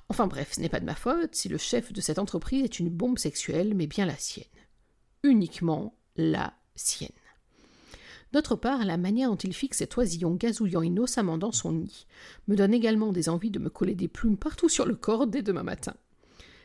Enfin 0.09 0.27
bref, 0.27 0.53
ce 0.53 0.59
n'est 0.59 0.69
pas 0.69 0.79
de 0.79 0.85
ma 0.85 0.95
faute 0.95 1.35
si 1.35 1.47
le 1.47 1.57
chef 1.57 1.93
de 1.93 2.01
cette 2.01 2.19
entreprise 2.19 2.63
est 2.63 2.79
une 2.79 2.89
bombe 2.89 3.19
sexuelle, 3.19 3.73
mais 3.75 3.87
bien 3.87 4.05
la 4.05 4.17
sienne. 4.17 4.45
Uniquement 5.23 5.95
la 6.15 6.53
sienne. 6.75 7.09
D'autre 8.31 8.55
part, 8.55 8.83
la 8.85 8.97
manière 8.97 9.29
dont 9.29 9.35
il 9.35 9.53
fixe 9.53 9.77
cet 9.77 9.97
oisillon 9.97 10.33
gazouillant 10.33 10.81
innocemment 10.81 11.37
dans 11.37 11.51
son 11.51 11.73
nid 11.73 12.05
me 12.47 12.55
donne 12.55 12.73
également 12.73 13.13
des 13.13 13.29
envies 13.29 13.51
de 13.51 13.59
me 13.59 13.69
coller 13.69 13.95
des 13.95 14.07
plumes 14.07 14.37
partout 14.37 14.67
sur 14.67 14.85
le 14.85 14.95
corps 14.95 15.27
dès 15.27 15.41
demain 15.41 15.63
matin. 15.63 15.95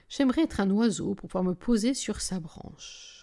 J'aimerais 0.08 0.42
être 0.42 0.60
un 0.60 0.70
oiseau 0.70 1.14
pour 1.14 1.28
pouvoir 1.28 1.44
me 1.44 1.54
poser 1.54 1.94
sur 1.94 2.20
sa 2.20 2.40
branche 2.40 3.19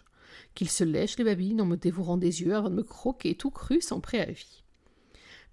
qu'il 0.57 0.69
se 0.69 0.83
lèche 0.83 1.19
les 1.19 1.23
babines 1.23 1.61
en 1.61 1.67
me 1.67 1.77
dévorant 1.77 2.17
des 2.17 2.41
yeux 2.41 2.55
avant 2.55 2.71
de 2.71 2.75
me 2.75 2.83
croquer 2.83 3.35
tout 3.35 3.51
cru 3.51 3.79
sans 3.79 4.01
préavis. 4.01 4.63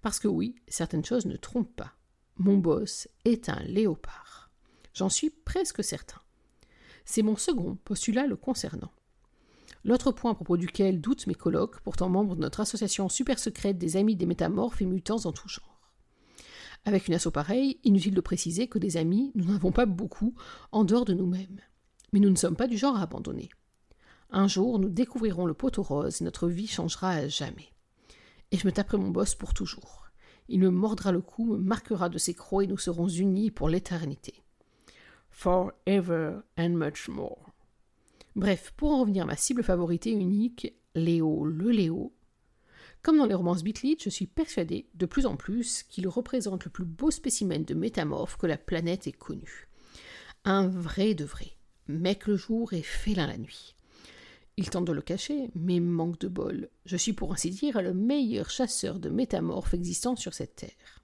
Parce 0.00 0.18
que 0.18 0.28
oui, 0.28 0.54
certaines 0.66 1.04
choses 1.04 1.26
ne 1.26 1.36
trompent 1.36 1.76
pas. 1.76 1.92
Mon 2.38 2.56
boss 2.56 3.06
est 3.26 3.50
un 3.50 3.62
léopard. 3.64 4.50
J'en 4.94 5.10
suis 5.10 5.28
presque 5.28 5.84
certain. 5.84 6.22
C'est 7.04 7.20
mon 7.20 7.36
second 7.36 7.76
postulat 7.84 8.26
le 8.26 8.36
concernant. 8.36 8.92
L'autre 9.84 10.10
point 10.10 10.30
à 10.30 10.34
propos 10.34 10.56
duquel 10.56 11.02
doutent 11.02 11.26
mes 11.26 11.34
colloques, 11.34 11.80
pourtant 11.80 12.08
membres 12.08 12.34
de 12.34 12.40
notre 12.40 12.60
association 12.60 13.10
super 13.10 13.38
secrète 13.38 13.76
des 13.76 13.98
amis 13.98 14.16
des 14.16 14.24
métamorphes 14.24 14.80
et 14.80 14.86
mutants 14.86 15.26
en 15.26 15.32
tout 15.32 15.48
genre. 15.48 15.92
Avec 16.86 17.08
une 17.08 17.14
asso 17.14 17.28
pareille, 17.30 17.78
inutile 17.84 18.14
de 18.14 18.22
préciser 18.22 18.68
que 18.68 18.78
des 18.78 18.96
amis, 18.96 19.32
nous 19.34 19.44
n'avons 19.44 19.70
pas 19.70 19.84
beaucoup 19.84 20.34
en 20.72 20.82
dehors 20.82 21.04
de 21.04 21.12
nous-mêmes. 21.12 21.60
Mais 22.14 22.20
nous 22.20 22.30
ne 22.30 22.36
sommes 22.36 22.56
pas 22.56 22.68
du 22.68 22.78
genre 22.78 22.96
à 22.96 23.02
abandonner. 23.02 23.50
Un 24.36 24.48
jour, 24.48 24.80
nous 24.80 24.88
découvrirons 24.88 25.46
le 25.46 25.54
poteau 25.54 25.84
rose 25.84 26.20
et 26.20 26.24
notre 26.24 26.48
vie 26.48 26.66
changera 26.66 27.10
à 27.10 27.28
jamais. 27.28 27.68
Et 28.50 28.56
je 28.56 28.66
me 28.66 28.72
taperai 28.72 28.98
mon 28.98 29.10
boss 29.10 29.36
pour 29.36 29.54
toujours. 29.54 30.08
Il 30.48 30.58
me 30.58 30.70
mordra 30.70 31.12
le 31.12 31.20
cou, 31.20 31.44
me 31.44 31.56
marquera 31.56 32.08
de 32.08 32.18
ses 32.18 32.34
crocs 32.34 32.64
et 32.64 32.66
nous 32.66 32.76
serons 32.76 33.06
unis 33.06 33.52
pour 33.52 33.68
l'éternité. 33.68 34.42
Forever 35.30 36.40
and 36.58 36.70
much 36.70 37.08
more. 37.08 37.52
Bref, 38.34 38.74
pour 38.76 38.90
en 38.90 39.02
revenir 39.02 39.22
à 39.22 39.26
ma 39.26 39.36
cible 39.36 39.62
favorite 39.62 40.08
et 40.08 40.10
unique, 40.10 40.74
Léo 40.96 41.44
le 41.44 41.70
Léo, 41.70 42.12
comme 43.02 43.18
dans 43.18 43.26
les 43.26 43.34
romances 43.34 43.62
Beatles, 43.62 44.02
je 44.02 44.10
suis 44.10 44.26
persuadée 44.26 44.88
de 44.94 45.06
plus 45.06 45.26
en 45.26 45.36
plus 45.36 45.84
qu'il 45.84 46.08
représente 46.08 46.64
le 46.64 46.72
plus 46.72 46.84
beau 46.84 47.12
spécimen 47.12 47.64
de 47.64 47.74
métamorphe 47.74 48.36
que 48.36 48.48
la 48.48 48.58
planète 48.58 49.06
ait 49.06 49.12
connu. 49.12 49.68
Un 50.44 50.66
vrai 50.66 51.14
de 51.14 51.24
vrai, 51.24 51.52
mec 51.86 52.26
le 52.26 52.34
jour 52.34 52.72
et 52.72 52.82
félin 52.82 53.28
la 53.28 53.38
nuit. 53.38 53.76
Il 54.56 54.70
tente 54.70 54.84
de 54.84 54.92
le 54.92 55.02
cacher, 55.02 55.50
mais 55.56 55.80
manque 55.80 56.20
de 56.20 56.28
bol. 56.28 56.68
Je 56.86 56.96
suis 56.96 57.12
pour 57.12 57.32
ainsi 57.32 57.50
dire 57.50 57.82
le 57.82 57.92
meilleur 57.92 58.50
chasseur 58.50 59.00
de 59.00 59.10
métamorphes 59.10 59.74
existant 59.74 60.14
sur 60.14 60.32
cette 60.32 60.56
terre. 60.56 61.02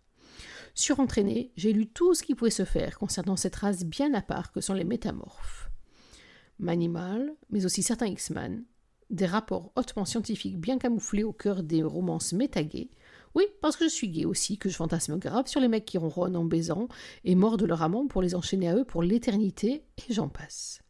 Surentraîné, 0.74 1.50
j'ai 1.56 1.72
lu 1.72 1.88
tout 1.88 2.14
ce 2.14 2.22
qui 2.22 2.36
pouvait 2.36 2.50
se 2.50 2.64
faire 2.64 2.98
concernant 2.98 3.36
cette 3.36 3.56
race 3.56 3.84
bien 3.84 4.14
à 4.14 4.22
part 4.22 4.52
que 4.52 4.60
sont 4.60 4.74
les 4.74 4.84
métamorphes. 4.84 5.68
Manimal, 6.60 7.34
mais 7.50 7.64
aussi 7.64 7.82
certains 7.82 8.06
X-Men, 8.06 8.64
des 9.10 9.26
rapports 9.26 9.72
hautement 9.74 10.04
scientifiques 10.04 10.60
bien 10.60 10.78
camouflés 10.78 11.24
au 11.24 11.32
cœur 11.32 11.64
des 11.64 11.82
romances 11.82 12.32
métaguées. 12.32 12.90
Oui, 13.34 13.44
parce 13.60 13.76
que 13.76 13.84
je 13.84 13.92
suis 13.92 14.08
gay 14.08 14.24
aussi, 14.24 14.58
que 14.58 14.68
je 14.68 14.76
fantasme 14.76 15.18
grave 15.18 15.46
sur 15.46 15.60
les 15.60 15.68
mecs 15.68 15.84
qui 15.84 15.98
ronronnent 15.98 16.36
en 16.36 16.44
baisant 16.44 16.86
et 17.24 17.34
mordent 17.34 17.64
leur 17.64 17.82
amant 17.82 18.06
pour 18.06 18.22
les 18.22 18.34
enchaîner 18.34 18.68
à 18.68 18.76
eux 18.76 18.84
pour 18.84 19.02
l'éternité, 19.02 19.84
et 19.98 20.12
j'en 20.12 20.28
passe. 20.28 20.82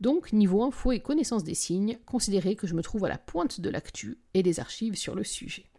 Donc, 0.00 0.32
niveau 0.32 0.62
info 0.62 0.92
et 0.92 1.00
connaissance 1.00 1.44
des 1.44 1.54
signes, 1.54 1.98
considérez 2.06 2.56
que 2.56 2.66
je 2.66 2.74
me 2.74 2.82
trouve 2.82 3.04
à 3.04 3.08
la 3.08 3.18
pointe 3.18 3.60
de 3.60 3.70
l'actu 3.70 4.18
et 4.34 4.42
des 4.42 4.60
archives 4.60 4.96
sur 4.96 5.14
le 5.14 5.24
sujet. 5.24 5.70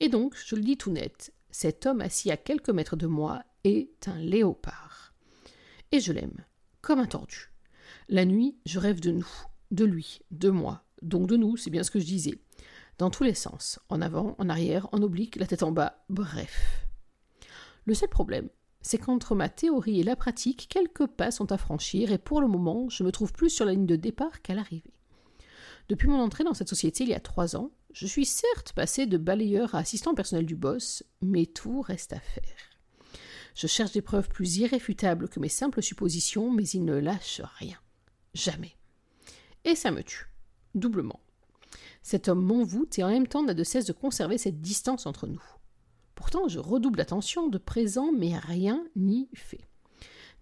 Et 0.00 0.08
donc, 0.08 0.36
je 0.44 0.56
le 0.56 0.62
dis 0.62 0.76
tout 0.76 0.90
net, 0.90 1.32
cet 1.50 1.86
homme 1.86 2.00
assis 2.00 2.30
à 2.30 2.36
quelques 2.36 2.70
mètres 2.70 2.96
de 2.96 3.06
moi 3.06 3.42
est 3.64 4.08
un 4.08 4.18
léopard. 4.18 5.14
Et 5.92 6.00
je 6.00 6.12
l'aime, 6.12 6.44
comme 6.80 6.98
un 6.98 7.06
tordu. 7.06 7.52
La 8.08 8.24
nuit, 8.24 8.56
je 8.66 8.78
rêve 8.78 9.00
de 9.00 9.12
nous, 9.12 9.28
de 9.70 9.84
lui, 9.84 10.20
de 10.30 10.50
moi, 10.50 10.84
donc 11.02 11.28
de 11.28 11.36
nous, 11.36 11.56
c'est 11.56 11.70
bien 11.70 11.82
ce 11.82 11.90
que 11.90 12.00
je 12.00 12.06
disais. 12.06 12.38
Dans 12.98 13.10
tous 13.10 13.24
les 13.24 13.34
sens, 13.34 13.78
en 13.88 14.00
avant, 14.00 14.34
en 14.38 14.48
arrière, 14.48 14.88
en 14.92 15.02
oblique, 15.02 15.36
la 15.36 15.46
tête 15.46 15.62
en 15.62 15.72
bas, 15.72 16.04
bref. 16.08 16.86
Le 17.84 17.94
seul 17.94 18.08
problème, 18.08 18.48
c'est 18.84 18.98
qu'entre 18.98 19.34
ma 19.34 19.48
théorie 19.48 19.98
et 19.98 20.04
la 20.04 20.14
pratique, 20.14 20.68
quelques 20.70 21.08
pas 21.08 21.32
sont 21.32 21.50
à 21.50 21.58
franchir, 21.58 22.12
et 22.12 22.18
pour 22.18 22.40
le 22.40 22.46
moment, 22.46 22.88
je 22.88 23.02
me 23.02 23.10
trouve 23.10 23.32
plus 23.32 23.50
sur 23.50 23.64
la 23.64 23.72
ligne 23.72 23.86
de 23.86 23.96
départ 23.96 24.42
qu'à 24.42 24.54
l'arrivée. 24.54 24.94
Depuis 25.88 26.06
mon 26.06 26.20
entrée 26.20 26.44
dans 26.44 26.54
cette 26.54 26.68
société 26.68 27.02
il 27.02 27.10
y 27.10 27.14
a 27.14 27.20
trois 27.20 27.56
ans, 27.56 27.72
je 27.92 28.06
suis 28.06 28.24
certes 28.24 28.72
passé 28.74 29.06
de 29.06 29.18
balayeur 29.18 29.74
à 29.74 29.78
assistant 29.78 30.14
personnel 30.14 30.46
du 30.46 30.54
boss, 30.54 31.02
mais 31.20 31.46
tout 31.46 31.80
reste 31.80 32.12
à 32.12 32.20
faire. 32.20 32.78
Je 33.56 33.66
cherche 33.66 33.92
des 33.92 34.02
preuves 34.02 34.28
plus 34.28 34.58
irréfutables 34.58 35.28
que 35.28 35.40
mes 35.40 35.48
simples 35.48 35.82
suppositions, 35.82 36.52
mais 36.52 36.64
il 36.68 36.84
ne 36.84 36.94
lâche 36.94 37.40
rien. 37.58 37.78
Jamais 38.34 38.76
et 39.64 39.74
ça 39.74 39.90
me 39.90 40.02
tue, 40.02 40.26
doublement. 40.74 41.20
Cet 42.02 42.28
homme 42.28 42.44
m'envoûte 42.44 42.98
et 42.98 43.04
en 43.04 43.08
même 43.08 43.26
temps 43.26 43.42
n'a 43.42 43.54
de 43.54 43.64
cesse 43.64 43.86
de 43.86 43.92
conserver 43.92 44.38
cette 44.38 44.60
distance 44.60 45.06
entre 45.06 45.26
nous. 45.26 45.42
Pourtant, 46.14 46.48
je 46.48 46.58
redouble 46.58 46.96
d'attention 46.96 47.48
de 47.48 47.58
présent, 47.58 48.12
mais 48.12 48.36
rien 48.38 48.84
n'y 48.96 49.28
fait. 49.34 49.66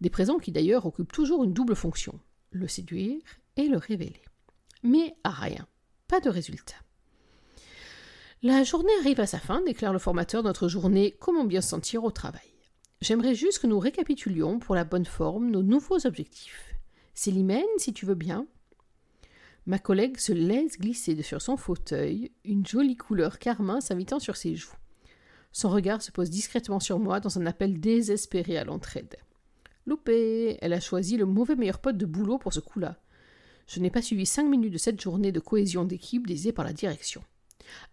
Des 0.00 0.10
présents 0.10 0.38
qui 0.38 0.52
d'ailleurs 0.52 0.86
occupent 0.86 1.12
toujours 1.12 1.44
une 1.44 1.52
double 1.52 1.76
fonction, 1.76 2.18
le 2.50 2.68
séduire 2.68 3.20
et 3.56 3.68
le 3.68 3.78
révéler. 3.78 4.22
Mais 4.82 5.14
à 5.24 5.30
rien, 5.30 5.66
pas 6.08 6.20
de 6.20 6.28
résultat. 6.28 6.76
La 8.42 8.64
journée 8.64 8.92
arrive 9.00 9.20
à 9.20 9.26
sa 9.26 9.38
fin, 9.38 9.62
déclare 9.62 9.92
le 9.92 9.98
formateur 9.98 10.42
notre 10.42 10.66
journée 10.66 11.16
Comment 11.20 11.44
bien 11.44 11.60
se 11.60 11.68
sentir 11.68 12.02
au 12.02 12.10
travail. 12.10 12.40
J'aimerais 13.00 13.34
juste 13.34 13.60
que 13.60 13.66
nous 13.66 13.78
récapitulions 13.78 14.58
pour 14.58 14.74
la 14.74 14.84
bonne 14.84 15.04
forme 15.04 15.50
nos 15.50 15.62
nouveaux 15.62 16.06
objectifs. 16.06 16.74
Célimène, 17.14 17.62
si 17.78 17.92
tu 17.92 18.06
veux 18.06 18.14
bien, 18.14 18.46
Ma 19.64 19.78
collègue 19.78 20.18
se 20.18 20.32
laisse 20.32 20.76
glisser 20.76 21.22
sur 21.22 21.40
son 21.40 21.56
fauteuil, 21.56 22.32
une 22.44 22.66
jolie 22.66 22.96
couleur 22.96 23.38
carmin 23.38 23.80
s'invitant 23.80 24.18
sur 24.18 24.36
ses 24.36 24.56
joues. 24.56 24.74
Son 25.52 25.68
regard 25.68 26.02
se 26.02 26.10
pose 26.10 26.30
discrètement 26.30 26.80
sur 26.80 26.98
moi 26.98 27.20
dans 27.20 27.38
un 27.38 27.46
appel 27.46 27.78
désespéré 27.78 28.56
à 28.56 28.64
l'entraide. 28.64 29.16
Loupé 29.86 30.58
Elle 30.60 30.72
a 30.72 30.80
choisi 30.80 31.16
le 31.16 31.26
mauvais 31.26 31.56
meilleur 31.56 31.80
pote 31.80 31.98
de 31.98 32.06
boulot 32.06 32.38
pour 32.38 32.52
ce 32.52 32.60
coup-là. 32.60 33.00
Je 33.66 33.80
n'ai 33.80 33.90
pas 33.90 34.02
suivi 34.02 34.26
cinq 34.26 34.48
minutes 34.48 34.72
de 34.72 34.78
cette 34.78 35.00
journée 35.00 35.32
de 35.32 35.40
cohésion 35.40 35.84
d'équipe 35.84 36.26
désirée 36.26 36.52
par 36.52 36.64
la 36.64 36.72
direction. 36.72 37.22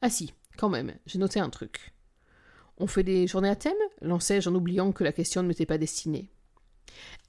Ah 0.02 0.10
si, 0.10 0.34
quand 0.58 0.70
même, 0.70 0.94
j'ai 1.06 1.20
noté 1.20 1.40
un 1.40 1.50
truc. 1.50 1.94
On 2.78 2.88
fait 2.88 3.04
des 3.04 3.28
journées 3.28 3.50
à 3.50 3.56
thème? 3.56 3.74
Lançai-je 4.02 4.50
en 4.50 4.56
oubliant 4.56 4.92
que 4.92 5.04
la 5.04 5.12
question 5.12 5.44
ne 5.44 5.48
m'était 5.48 5.66
pas 5.66 5.78
destinée. 5.78 6.30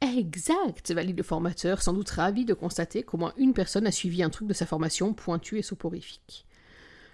Exact, 0.01 0.91
valide 0.93 1.19
le 1.19 1.23
formateur, 1.23 1.83
sans 1.83 1.93
doute 1.93 2.09
ravi 2.11 2.45
de 2.45 2.55
constater 2.55 3.03
qu'au 3.03 3.19
moins 3.19 3.35
une 3.37 3.53
personne 3.53 3.87
a 3.87 3.93
suivi 3.93 4.23
un 4.23 4.31
truc 4.31 4.49
de 4.49 4.55
sa 4.55 4.67
formation 4.67 5.13
pointu 5.13 5.59
et 5.59 5.63
soporifique. 5.63 6.47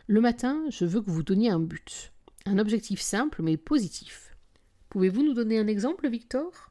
Le 0.06 0.20
matin, 0.20 0.64
je 0.70 0.84
veux 0.84 1.00
que 1.00 1.10
vous 1.10 1.24
donniez 1.24 1.50
un 1.50 1.58
but, 1.58 2.12
un 2.46 2.58
objectif 2.58 3.00
simple 3.00 3.42
mais 3.42 3.56
positif. 3.56 4.36
Pouvez-vous 4.88 5.22
nous 5.22 5.34
donner 5.34 5.58
un 5.58 5.66
exemple, 5.66 6.08
Victor? 6.08 6.70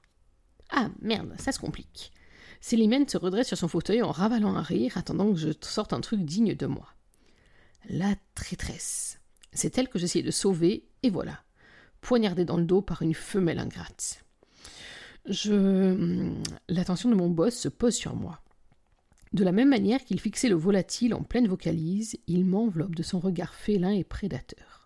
Ah 0.69 0.89
merde, 1.01 1.35
ça 1.37 1.51
se 1.51 1.59
complique. 1.59 2.11
Célimène 2.61 3.07
se 3.07 3.17
redresse 3.17 3.47
sur 3.47 3.57
son 3.57 3.67
fauteuil 3.67 4.01
en 4.01 4.11
ravalant 4.11 4.55
un 4.55 4.61
rire, 4.61 4.97
attendant 4.97 5.31
que 5.31 5.39
je 5.39 5.49
sorte 5.61 5.93
un 5.93 6.01
truc 6.01 6.21
digne 6.21 6.55
de 6.55 6.65
moi. 6.65 6.87
La 7.87 8.15
traîtresse. 8.33 9.19
C'est 9.53 9.77
elle 9.77 9.89
que 9.89 9.99
j'essayais 9.99 10.25
de 10.25 10.31
sauver, 10.31 10.87
et 11.03 11.09
voilà, 11.09 11.43
poignardée 12.01 12.45
dans 12.45 12.57
le 12.57 12.65
dos 12.65 12.81
par 12.81 13.03
une 13.03 13.13
femelle 13.13 13.59
ingrate. 13.59 14.25
Je... 15.27 16.33
L'attention 16.67 17.09
de 17.09 17.15
mon 17.15 17.29
boss 17.29 17.55
se 17.55 17.69
pose 17.69 17.95
sur 17.95 18.15
moi. 18.15 18.41
De 19.33 19.43
la 19.43 19.51
même 19.51 19.69
manière 19.69 20.03
qu'il 20.03 20.19
fixait 20.19 20.49
le 20.49 20.55
volatile 20.55 21.13
en 21.13 21.21
pleine 21.21 21.47
vocalise, 21.47 22.17
il 22.27 22.45
m'enveloppe 22.45 22.95
de 22.95 23.03
son 23.03 23.19
regard 23.19 23.53
félin 23.53 23.91
et 23.91 24.03
prédateur. 24.03 24.84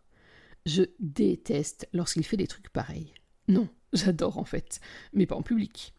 Je 0.65 0.83
déteste 0.99 1.87
lorsqu'il 1.93 2.25
fait 2.25 2.37
des 2.37 2.47
trucs 2.47 2.69
pareils. 2.69 3.13
Non, 3.47 3.67
j'adore 3.93 4.37
en 4.37 4.45
fait, 4.45 4.79
mais 5.13 5.25
pas 5.25 5.35
en 5.35 5.41
public. 5.41 5.93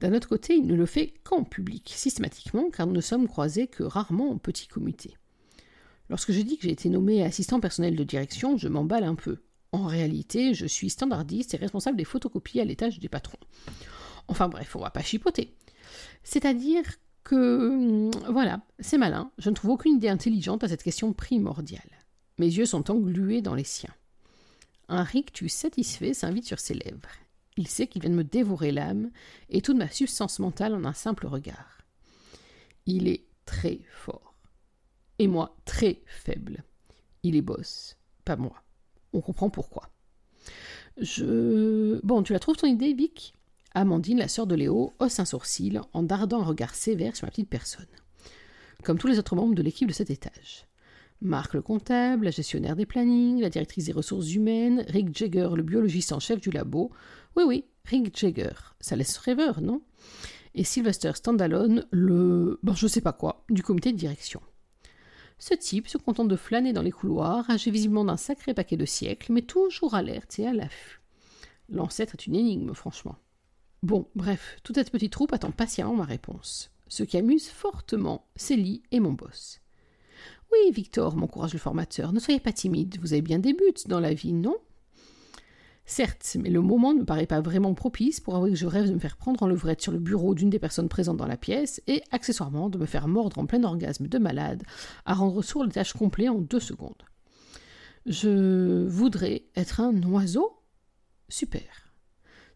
D'un 0.00 0.14
autre 0.14 0.28
côté, 0.28 0.54
il 0.54 0.66
ne 0.66 0.74
le 0.74 0.86
fait 0.86 1.14
qu'en 1.24 1.42
public, 1.42 1.92
systématiquement, 1.94 2.70
car 2.70 2.86
nous 2.86 2.92
ne 2.92 3.00
sommes 3.00 3.26
croisés 3.26 3.66
que 3.66 3.82
rarement 3.82 4.30
en 4.30 4.38
petit 4.38 4.68
comité. 4.68 5.16
Lorsque 6.08 6.32
je 6.32 6.40
dis 6.40 6.56
que 6.56 6.62
j'ai 6.62 6.72
été 6.72 6.88
nommé 6.88 7.24
assistant 7.24 7.60
personnel 7.60 7.96
de 7.96 8.04
direction, 8.04 8.56
je 8.56 8.68
m'emballe 8.68 9.04
un 9.04 9.16
peu. 9.16 9.38
En 9.72 9.84
réalité, 9.86 10.54
je 10.54 10.66
suis 10.66 10.88
standardiste 10.88 11.52
et 11.54 11.58
responsable 11.58 11.98
des 11.98 12.04
photocopies 12.04 12.60
à 12.60 12.64
l'étage 12.64 13.00
des 13.00 13.08
patrons. 13.08 13.38
Enfin 14.28 14.48
bref, 14.48 14.74
on 14.76 14.80
va 14.80 14.90
pas 14.90 15.02
chipoter. 15.02 15.54
C'est-à-dire 16.22 16.84
que, 17.24 17.34
hum, 17.34 18.10
voilà, 18.30 18.62
c'est 18.78 18.98
malin, 18.98 19.30
je 19.38 19.50
ne 19.50 19.54
trouve 19.54 19.72
aucune 19.72 19.96
idée 19.96 20.08
intelligente 20.08 20.64
à 20.64 20.68
cette 20.68 20.82
question 20.82 21.12
primordiale. 21.12 21.97
Mes 22.38 22.46
yeux 22.46 22.66
sont 22.66 22.90
englués 22.90 23.42
dans 23.42 23.54
les 23.54 23.64
siens. 23.64 23.94
Un 24.88 25.02
rictus 25.02 25.52
satisfait 25.52 26.14
s'invite 26.14 26.46
sur 26.46 26.60
ses 26.60 26.74
lèvres. 26.74 27.08
Il 27.56 27.68
sait 27.68 27.88
qu'il 27.88 28.00
vient 28.02 28.10
de 28.10 28.16
me 28.16 28.24
dévorer 28.24 28.72
l'âme 28.72 29.10
et 29.48 29.60
toute 29.60 29.76
ma 29.76 29.90
substance 29.90 30.38
mentale 30.38 30.74
en 30.74 30.84
un 30.84 30.92
simple 30.92 31.26
regard. 31.26 31.82
Il 32.86 33.08
est 33.08 33.24
très 33.44 33.80
fort. 33.90 34.34
Et 35.18 35.26
moi, 35.26 35.56
très 35.64 36.00
faible. 36.06 36.62
Il 37.22 37.34
est 37.36 37.42
boss, 37.42 37.96
pas 38.24 38.36
moi 38.36 38.62
on 39.12 39.20
comprend 39.20 39.50
pourquoi. 39.50 39.90
Je. 40.98 42.00
Bon, 42.04 42.22
tu 42.22 42.32
la 42.32 42.38
trouves 42.38 42.56
ton 42.56 42.66
idée, 42.66 42.92
Vic? 42.92 43.34
Amandine, 43.74 44.18
la 44.18 44.28
sœur 44.28 44.46
de 44.46 44.54
Léo, 44.54 44.94
hausse 44.98 45.20
un 45.20 45.24
sourcil 45.24 45.80
en 45.92 46.02
dardant 46.02 46.40
un 46.40 46.44
regard 46.44 46.74
sévère 46.74 47.14
sur 47.14 47.26
ma 47.26 47.30
petite 47.30 47.50
personne. 47.50 47.86
Comme 48.82 48.98
tous 48.98 49.06
les 49.06 49.18
autres 49.18 49.36
membres 49.36 49.54
de 49.54 49.62
l'équipe 49.62 49.88
de 49.88 49.92
cet 49.92 50.10
étage. 50.10 50.67
Marc 51.20 51.54
le 51.54 51.62
comptable, 51.62 52.26
la 52.26 52.30
gestionnaire 52.30 52.76
des 52.76 52.86
plannings, 52.86 53.40
la 53.40 53.50
directrice 53.50 53.86
des 53.86 53.92
ressources 53.92 54.32
humaines, 54.32 54.84
Rick 54.88 55.16
Jagger, 55.16 55.48
le 55.54 55.64
biologiste 55.64 56.12
en 56.12 56.20
chef 56.20 56.40
du 56.40 56.50
labo. 56.50 56.92
Oui, 57.36 57.42
oui, 57.46 57.64
Rick 57.86 58.16
Jagger. 58.16 58.52
Ça 58.80 58.94
laisse 58.94 59.18
rêveur, 59.18 59.60
non? 59.60 59.82
Et 60.54 60.62
Sylvester 60.62 61.12
Standalone, 61.14 61.86
le. 61.90 62.60
bon, 62.62 62.74
je 62.74 62.86
sais 62.86 63.00
pas 63.00 63.12
quoi, 63.12 63.44
du 63.50 63.62
comité 63.62 63.92
de 63.92 63.96
direction. 63.96 64.40
Ce 65.38 65.54
type 65.54 65.88
se 65.88 65.98
contente 65.98 66.28
de 66.28 66.36
flâner 66.36 66.72
dans 66.72 66.82
les 66.82 66.90
couloirs, 66.92 67.48
âgé 67.50 67.70
visiblement 67.70 68.04
d'un 68.04 68.16
sacré 68.16 68.54
paquet 68.54 68.76
de 68.76 68.84
siècles, 68.84 69.32
mais 69.32 69.42
toujours 69.42 69.94
alerte 69.94 70.38
et 70.38 70.46
à 70.46 70.52
l'affût. 70.52 71.00
L'ancêtre 71.68 72.14
est 72.14 72.26
une 72.26 72.34
énigme, 72.34 72.74
franchement. 72.74 73.16
Bon, 73.82 74.08
bref, 74.14 74.58
toute 74.64 74.76
cette 74.76 74.90
petite 74.90 75.12
troupe 75.12 75.32
attend 75.32 75.50
patiemment 75.50 75.94
ma 75.94 76.04
réponse. 76.04 76.70
Ce 76.88 77.02
qui 77.02 77.16
amuse 77.16 77.48
fortement 77.48 78.26
Célie 78.34 78.82
et 78.90 78.98
mon 78.98 79.12
boss. 79.12 79.60
Oui, 80.52 80.72
Victor, 80.72 81.16
m'encourage 81.16 81.52
le 81.52 81.58
formateur, 81.58 82.12
ne 82.12 82.20
soyez 82.20 82.40
pas 82.40 82.52
timide, 82.52 82.98
vous 83.00 83.12
avez 83.12 83.22
bien 83.22 83.38
des 83.38 83.52
buts 83.52 83.84
dans 83.86 84.00
la 84.00 84.14
vie, 84.14 84.32
non? 84.32 84.56
Certes, 85.84 86.36
mais 86.38 86.50
le 86.50 86.60
moment 86.60 86.92
ne 86.92 87.02
paraît 87.02 87.26
pas 87.26 87.40
vraiment 87.40 87.72
propice 87.72 88.20
pour 88.20 88.36
avouer 88.36 88.50
que 88.50 88.56
je 88.56 88.66
rêve 88.66 88.88
de 88.88 88.94
me 88.94 88.98
faire 88.98 89.16
prendre 89.16 89.42
en 89.42 89.46
levrette 89.46 89.80
sur 89.80 89.90
le 89.90 89.98
bureau 89.98 90.34
d'une 90.34 90.50
des 90.50 90.58
personnes 90.58 90.88
présentes 90.90 91.16
dans 91.16 91.26
la 91.26 91.38
pièce 91.38 91.82
et, 91.86 92.02
accessoirement, 92.10 92.68
de 92.68 92.76
me 92.76 92.84
faire 92.84 93.08
mordre 93.08 93.38
en 93.38 93.46
plein 93.46 93.64
orgasme 93.64 94.06
de 94.06 94.18
malade, 94.18 94.64
à 95.06 95.14
rendre 95.14 95.40
sourd 95.42 95.64
le 95.64 95.70
tâche 95.70 95.94
complet 95.94 96.28
en 96.28 96.38
deux 96.38 96.60
secondes. 96.60 97.02
Je 98.04 98.86
voudrais 98.86 99.44
être 99.56 99.80
un 99.80 100.02
oiseau? 100.02 100.62
Super. 101.30 101.94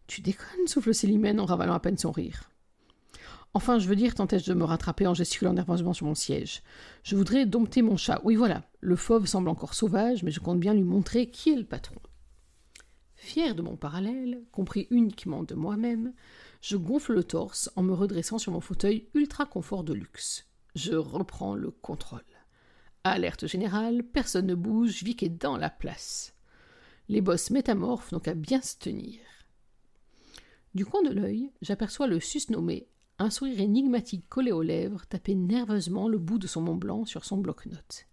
Tu 0.05 0.21
déconnes, 0.21 0.67
souffle 0.67 0.93
Célimène 0.93 1.39
en 1.39 1.45
ravalant 1.45 1.73
à 1.73 1.79
peine 1.79 1.97
son 1.97 2.11
rire. 2.11 2.51
Enfin, 3.55 3.77
je 3.77 3.87
veux 3.87 3.95
dire, 3.95 4.15
tentais-je 4.15 4.49
de 4.49 4.55
me 4.55 4.63
rattraper 4.63 5.05
en 5.05 5.13
gesticulant 5.13 5.53
nerveusement 5.53 5.93
sur 5.93 6.07
mon 6.07 6.15
siège. 6.15 6.63
Je 7.03 7.15
voudrais 7.15 7.45
dompter 7.45 7.83
mon 7.83 7.97
chat. 7.97 8.19
Oui, 8.23 8.35
voilà, 8.35 8.63
le 8.79 8.95
fauve 8.95 9.27
semble 9.27 9.49
encore 9.49 9.75
sauvage, 9.75 10.23
mais 10.23 10.31
je 10.31 10.39
compte 10.39 10.59
bien 10.59 10.73
lui 10.73 10.83
montrer 10.83 11.29
qui 11.29 11.51
est 11.51 11.57
le 11.57 11.65
patron. 11.65 11.99
Fier 13.15 13.53
de 13.53 13.61
mon 13.61 13.77
parallèle, 13.77 14.41
compris 14.51 14.87
uniquement 14.89 15.43
de 15.43 15.53
moi-même, 15.53 16.13
je 16.61 16.77
gonfle 16.77 17.13
le 17.13 17.23
torse 17.23 17.71
en 17.75 17.83
me 17.83 17.93
redressant 17.93 18.39
sur 18.39 18.51
mon 18.51 18.59
fauteuil 18.59 19.07
ultra 19.13 19.45
confort 19.45 19.83
de 19.83 19.93
luxe. 19.93 20.47
Je 20.75 20.95
reprends 20.95 21.53
le 21.53 21.69
contrôle. 21.69 22.21
Alerte 23.03 23.47
générale, 23.47 24.03
personne 24.03 24.47
ne 24.47 24.55
bouge, 24.55 25.03
Vic 25.03 25.21
est 25.23 25.29
dans 25.29 25.57
la 25.57 25.69
place. 25.69 26.33
Les 27.07 27.21
bosses 27.21 27.51
métamorphes 27.51 28.11
n'ont 28.11 28.19
qu'à 28.19 28.33
bien 28.33 28.61
se 28.61 28.77
tenir. 28.77 29.19
Du 30.73 30.85
coin 30.85 31.03
de 31.03 31.13
l'œil, 31.13 31.51
j'aperçois 31.61 32.07
le 32.07 32.19
susnommé, 32.19 32.87
un 33.19 33.29
sourire 33.29 33.59
énigmatique 33.59 34.27
collé 34.29 34.51
aux 34.51 34.61
lèvres, 34.61 35.05
taper 35.05 35.35
nerveusement 35.35 36.07
le 36.07 36.17
bout 36.17 36.39
de 36.39 36.47
son 36.47 36.61
Mont 36.61 36.75
Blanc 36.75 37.05
sur 37.05 37.25
son 37.25 37.37
bloc-notes. 37.37 38.05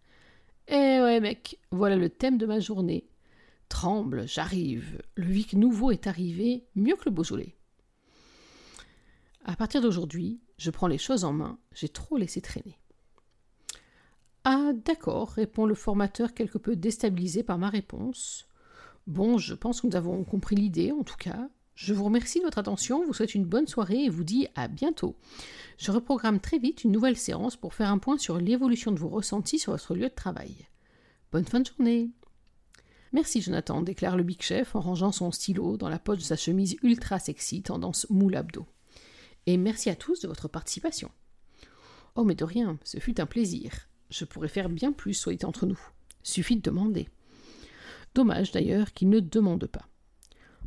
Eh 0.69 1.01
ouais, 1.01 1.21
mec, 1.21 1.59
voilà 1.71 1.97
le 1.97 2.11
thème 2.11 2.39
de 2.39 2.47
ma 2.47 2.61
journée, 2.61 3.11
Tremble, 3.71 4.27
j'arrive. 4.27 5.01
Le 5.15 5.27
Vic 5.27 5.55
nouveau 5.55 5.93
est 5.93 6.09
arrivé, 6.09 6.67
mieux 6.75 6.97
que 6.97 7.05
le 7.07 7.13
Beaujolais. 7.13 7.57
À 9.45 9.57
partir 9.57 9.81
d'aujourd'hui, 9.81 10.41
je 10.59 10.71
prends 10.71 10.89
les 10.89 10.99
choses 10.99 11.25
en 11.25 11.33
main, 11.33 11.59
j'ai 11.73 11.89
trop 11.89 12.19
laissé 12.19 12.43
traîner. 12.43 12.79
Ah, 14.45 14.73
d'accord, 14.75 15.31
répond 15.31 15.67
le 15.67 15.75
formateur 15.75 16.35
quelque 16.35 16.59
peu 16.59 16.77
déstabilisé 16.77 17.43
par 17.43 17.59
ma 17.59 17.71
réponse. 17.71 18.49
Bon, 19.07 19.39
je 19.39 19.55
pense 19.55 19.81
que 19.81 19.87
nous 19.87 19.97
avons 19.97 20.25
compris 20.25 20.57
l'idée, 20.57 20.91
en 20.93 21.05
tout 21.05 21.17
cas. 21.17 21.49
Je 21.83 21.95
vous 21.95 22.05
remercie 22.05 22.41
de 22.41 22.45
votre 22.45 22.59
attention, 22.59 23.07
vous 23.07 23.15
souhaite 23.15 23.35
une 23.35 23.47
bonne 23.47 23.67
soirée 23.67 24.05
et 24.05 24.11
vous 24.11 24.23
dis 24.23 24.47
à 24.55 24.69
bientôt. 24.69 25.17
Je 25.79 25.91
reprogramme 25.91 26.39
très 26.39 26.59
vite 26.59 26.85
une 26.85 26.93
nouvelle 26.93 27.17
séance 27.17 27.57
pour 27.57 27.73
faire 27.73 27.91
un 27.91 27.97
point 27.97 28.19
sur 28.19 28.37
l'évolution 28.37 28.93
de 28.93 28.99
vos 28.99 29.09
ressentis 29.09 29.59
sur 29.59 29.73
votre 29.73 29.95
lieu 29.95 30.11
de 30.11 30.15
travail. 30.15 30.69
Bonne 31.33 31.47
fin 31.47 31.61
de 31.61 31.67
journée. 31.67 32.11
Merci 33.15 33.41
Jonathan, 33.41 33.81
déclare 33.81 34.19
le 34.19 34.25
Big 34.25 34.43
Chef 34.43 34.77
en 34.77 34.81
rangeant 34.81 35.11
son 35.11 35.33
stylo 35.33 35.79
dans 35.79 35.89
la 35.89 35.99
poche 35.99 36.19
de 36.19 36.23
sa 36.23 36.37
chemise 36.37 36.77
ultra 36.83 37.19
sexy 37.19 37.63
tendance 37.63 38.07
moule 38.11 38.37
abdos. 38.37 38.67
Et 39.47 39.57
merci 39.57 39.89
à 39.89 39.97
tous 39.97 40.21
de 40.21 40.29
votre 40.29 40.49
participation. 40.49 41.11
Oh 42.15 42.25
mais 42.25 42.35
de 42.35 42.45
rien, 42.45 42.79
ce 42.85 42.99
fut 42.99 43.23
un 43.23 43.27
plaisir. 43.27 43.89
Je 44.11 44.27
pourrais 44.27 44.49
faire 44.49 44.69
bien 44.69 44.93
plus, 44.93 45.15
soyez 45.15 45.47
entre 45.47 45.65
nous. 45.65 45.81
Suffit 46.25 46.57
de 46.57 46.61
demander. 46.61 47.09
Dommage 48.15 48.53
d'ailleurs 48.53 48.93
qu'il 48.93 49.09
ne 49.09 49.21
demande 49.21 49.65
pas. 49.65 49.90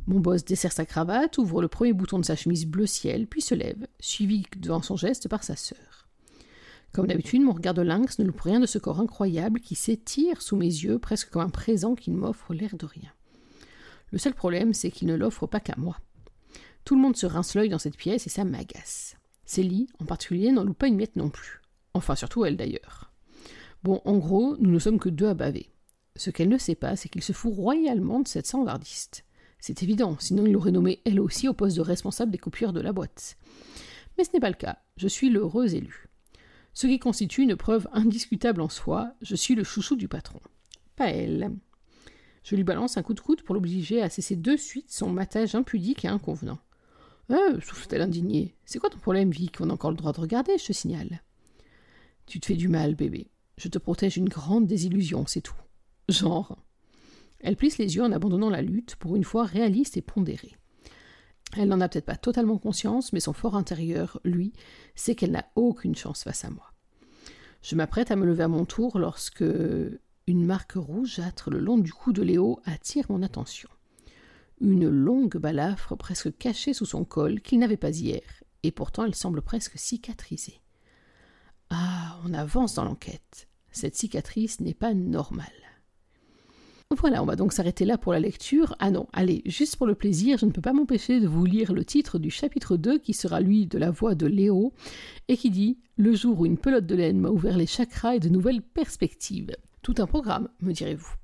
Mon 0.06 0.20
boss 0.20 0.44
dessert 0.44 0.72
sa 0.72 0.84
cravate, 0.84 1.38
ouvre 1.38 1.62
le 1.62 1.68
premier 1.68 1.92
bouton 1.92 2.18
de 2.18 2.24
sa 2.24 2.36
chemise 2.36 2.66
bleu 2.66 2.86
ciel, 2.86 3.26
puis 3.26 3.40
se 3.40 3.54
lève, 3.54 3.86
suivi 4.00 4.44
devant 4.56 4.82
son 4.82 4.96
geste 4.96 5.28
par 5.28 5.42
sa 5.44 5.56
sœur. 5.56 6.08
Comme 6.92 7.06
d'habitude, 7.06 7.42
mon 7.42 7.52
regard 7.52 7.74
de 7.74 7.82
lynx 7.82 8.18
ne 8.18 8.24
loupe 8.24 8.40
rien 8.40 8.60
de 8.60 8.66
ce 8.66 8.78
corps 8.78 9.00
incroyable 9.00 9.60
qui 9.60 9.74
s'étire 9.74 10.42
sous 10.42 10.56
mes 10.56 10.66
yeux 10.66 10.98
presque 10.98 11.30
comme 11.30 11.42
un 11.42 11.48
présent 11.48 11.94
qui 11.94 12.10
m'offre 12.10 12.54
l'air 12.54 12.76
de 12.76 12.86
rien. 12.86 13.10
Le 14.12 14.18
seul 14.18 14.34
problème, 14.34 14.74
c'est 14.74 14.92
qu'il 14.92 15.08
ne 15.08 15.16
l'offre 15.16 15.46
pas 15.46 15.58
qu'à 15.58 15.74
moi. 15.76 15.98
Tout 16.84 16.94
le 16.94 17.00
monde 17.00 17.16
se 17.16 17.26
rince 17.26 17.54
l'œil 17.54 17.70
dans 17.70 17.80
cette 17.80 17.96
pièce 17.96 18.26
et 18.26 18.30
ça 18.30 18.44
m'agace. 18.44 19.16
Célie, 19.44 19.88
en 19.98 20.04
particulier, 20.04 20.52
n'en 20.52 20.62
loupe 20.62 20.78
pas 20.78 20.86
une 20.86 20.96
miette 20.96 21.16
non 21.16 21.30
plus. 21.30 21.62
Enfin, 21.94 22.14
surtout 22.14 22.44
elle 22.44 22.56
d'ailleurs. 22.56 23.10
Bon, 23.82 24.00
en 24.04 24.16
gros, 24.18 24.56
nous 24.58 24.70
ne 24.70 24.78
sommes 24.78 25.00
que 25.00 25.08
deux 25.08 25.26
à 25.26 25.34
baver. 25.34 25.70
Ce 26.14 26.30
qu'elle 26.30 26.48
ne 26.48 26.58
sait 26.58 26.74
pas, 26.74 26.94
c'est 26.94 27.08
qu'il 27.08 27.22
se 27.22 27.32
fout 27.32 27.54
royalement 27.54 28.20
de 28.20 28.28
cette 28.28 28.46
sangardiste. 28.46 29.24
C'est 29.66 29.82
évident, 29.82 30.16
sinon 30.18 30.44
il 30.46 30.52
l'aurait 30.52 30.72
nommée 30.72 31.00
elle 31.04 31.20
aussi 31.20 31.48
au 31.48 31.54
poste 31.54 31.76
de 31.76 31.82
responsable 31.82 32.30
des 32.30 32.38
coupures 32.38 32.72
de 32.72 32.80
la 32.80 32.92
boîte. 32.92 33.36
Mais 34.18 34.24
ce 34.24 34.30
n'est 34.34 34.40
pas 34.40 34.50
le 34.50 34.56
cas, 34.56 34.78
je 34.96 35.08
suis 35.08 35.30
l'heureux 35.30 35.74
élu 35.74 36.10
ce 36.74 36.88
qui 36.88 36.98
constitue 36.98 37.42
une 37.42 37.56
preuve 37.56 37.88
indiscutable 37.92 38.60
en 38.60 38.68
soi, 38.68 39.14
je 39.22 39.36
suis 39.36 39.54
le 39.54 39.64
chouchou 39.64 39.96
du 39.96 40.08
patron. 40.08 40.40
Pas 40.96 41.08
elle. 41.08 41.52
Je 42.42 42.56
lui 42.56 42.64
balance 42.64 42.98
un 42.98 43.02
coup 43.02 43.14
de 43.14 43.20
coude 43.20 43.42
pour 43.42 43.54
l'obliger 43.54 44.02
à 44.02 44.10
cesser 44.10 44.36
de 44.36 44.56
suite 44.56 44.90
son 44.90 45.08
matage 45.08 45.54
impudique 45.54 46.04
et 46.04 46.08
inconvenant. 46.08 46.58
Euh, 47.30 47.58
souffle-t-elle 47.60 48.02
indignée. 48.02 48.54
C'est 48.66 48.78
quoi 48.78 48.90
ton 48.90 48.98
problème, 48.98 49.30
Vic? 49.30 49.60
On 49.60 49.70
a 49.70 49.72
encore 49.72 49.92
le 49.92 49.96
droit 49.96 50.12
de 50.12 50.20
regarder, 50.20 50.58
je 50.58 50.66
te 50.66 50.72
signale. 50.72 51.22
Tu 52.26 52.40
te 52.40 52.46
fais 52.46 52.56
du 52.56 52.68
mal, 52.68 52.96
bébé. 52.96 53.30
Je 53.56 53.68
te 53.68 53.78
protège 53.78 54.14
d'une 54.14 54.28
grande 54.28 54.66
désillusion, 54.66 55.26
c'est 55.26 55.40
tout. 55.40 55.54
Genre. 56.08 56.58
Elle 57.44 57.56
plisse 57.56 57.76
les 57.76 57.94
yeux 57.94 58.02
en 58.02 58.10
abandonnant 58.10 58.48
la 58.48 58.62
lutte, 58.62 58.96
pour 58.96 59.16
une 59.16 59.22
fois 59.22 59.44
réaliste 59.44 59.98
et 59.98 60.02
pondérée. 60.02 60.56
Elle 61.56 61.68
n'en 61.68 61.82
a 61.82 61.88
peut-être 61.90 62.06
pas 62.06 62.16
totalement 62.16 62.56
conscience, 62.56 63.12
mais 63.12 63.20
son 63.20 63.34
fort 63.34 63.54
intérieur, 63.54 64.18
lui, 64.24 64.54
sait 64.94 65.14
qu'elle 65.14 65.30
n'a 65.30 65.46
aucune 65.54 65.94
chance 65.94 66.24
face 66.24 66.44
à 66.46 66.50
moi. 66.50 66.72
Je 67.62 67.76
m'apprête 67.76 68.10
à 68.10 68.16
me 68.16 68.24
lever 68.24 68.44
à 68.44 68.48
mon 68.48 68.64
tour 68.64 68.98
lorsque 68.98 69.44
une 70.26 70.46
marque 70.46 70.72
rougeâtre 70.72 71.50
le 71.50 71.58
long 71.58 71.76
du 71.76 71.92
cou 71.92 72.14
de 72.14 72.22
Léo 72.22 72.60
attire 72.64 73.04
mon 73.10 73.22
attention. 73.22 73.68
Une 74.62 74.88
longue 74.88 75.36
balafre 75.36 75.96
presque 75.96 76.36
cachée 76.38 76.72
sous 76.72 76.86
son 76.86 77.04
col 77.04 77.42
qu'il 77.42 77.58
n'avait 77.58 77.76
pas 77.76 77.90
hier, 77.90 78.22
et 78.62 78.72
pourtant 78.72 79.04
elle 79.04 79.14
semble 79.14 79.42
presque 79.42 79.78
cicatrisée. 79.78 80.62
Ah, 81.68 82.18
on 82.24 82.32
avance 82.32 82.74
dans 82.74 82.84
l'enquête. 82.84 83.48
Cette 83.70 83.96
cicatrice 83.96 84.60
n'est 84.60 84.72
pas 84.72 84.94
normale. 84.94 85.44
Voilà, 86.94 87.22
on 87.22 87.26
va 87.26 87.36
donc 87.36 87.52
s'arrêter 87.52 87.84
là 87.84 87.98
pour 87.98 88.12
la 88.12 88.20
lecture. 88.20 88.76
Ah 88.78 88.90
non, 88.90 89.06
allez, 89.12 89.42
juste 89.46 89.76
pour 89.76 89.86
le 89.86 89.94
plaisir, 89.94 90.38
je 90.38 90.46
ne 90.46 90.50
peux 90.50 90.60
pas 90.60 90.72
m'empêcher 90.72 91.20
de 91.20 91.26
vous 91.26 91.44
lire 91.44 91.72
le 91.72 91.84
titre 91.84 92.18
du 92.18 92.30
chapitre 92.30 92.76
2 92.76 92.98
qui 92.98 93.12
sera 93.12 93.40
lui 93.40 93.66
de 93.66 93.78
la 93.78 93.90
voix 93.90 94.14
de 94.14 94.26
Léo 94.26 94.72
et 95.28 95.36
qui 95.36 95.50
dit 95.50 95.78
Le 95.96 96.14
jour 96.14 96.40
où 96.40 96.46
une 96.46 96.58
pelote 96.58 96.86
de 96.86 96.94
laine 96.94 97.20
m'a 97.20 97.30
ouvert 97.30 97.56
les 97.56 97.66
chakras 97.66 98.16
et 98.16 98.20
de 98.20 98.28
nouvelles 98.28 98.62
perspectives. 98.62 99.56
Tout 99.82 99.94
un 99.98 100.06
programme, 100.06 100.48
me 100.60 100.72
direz-vous. 100.72 101.23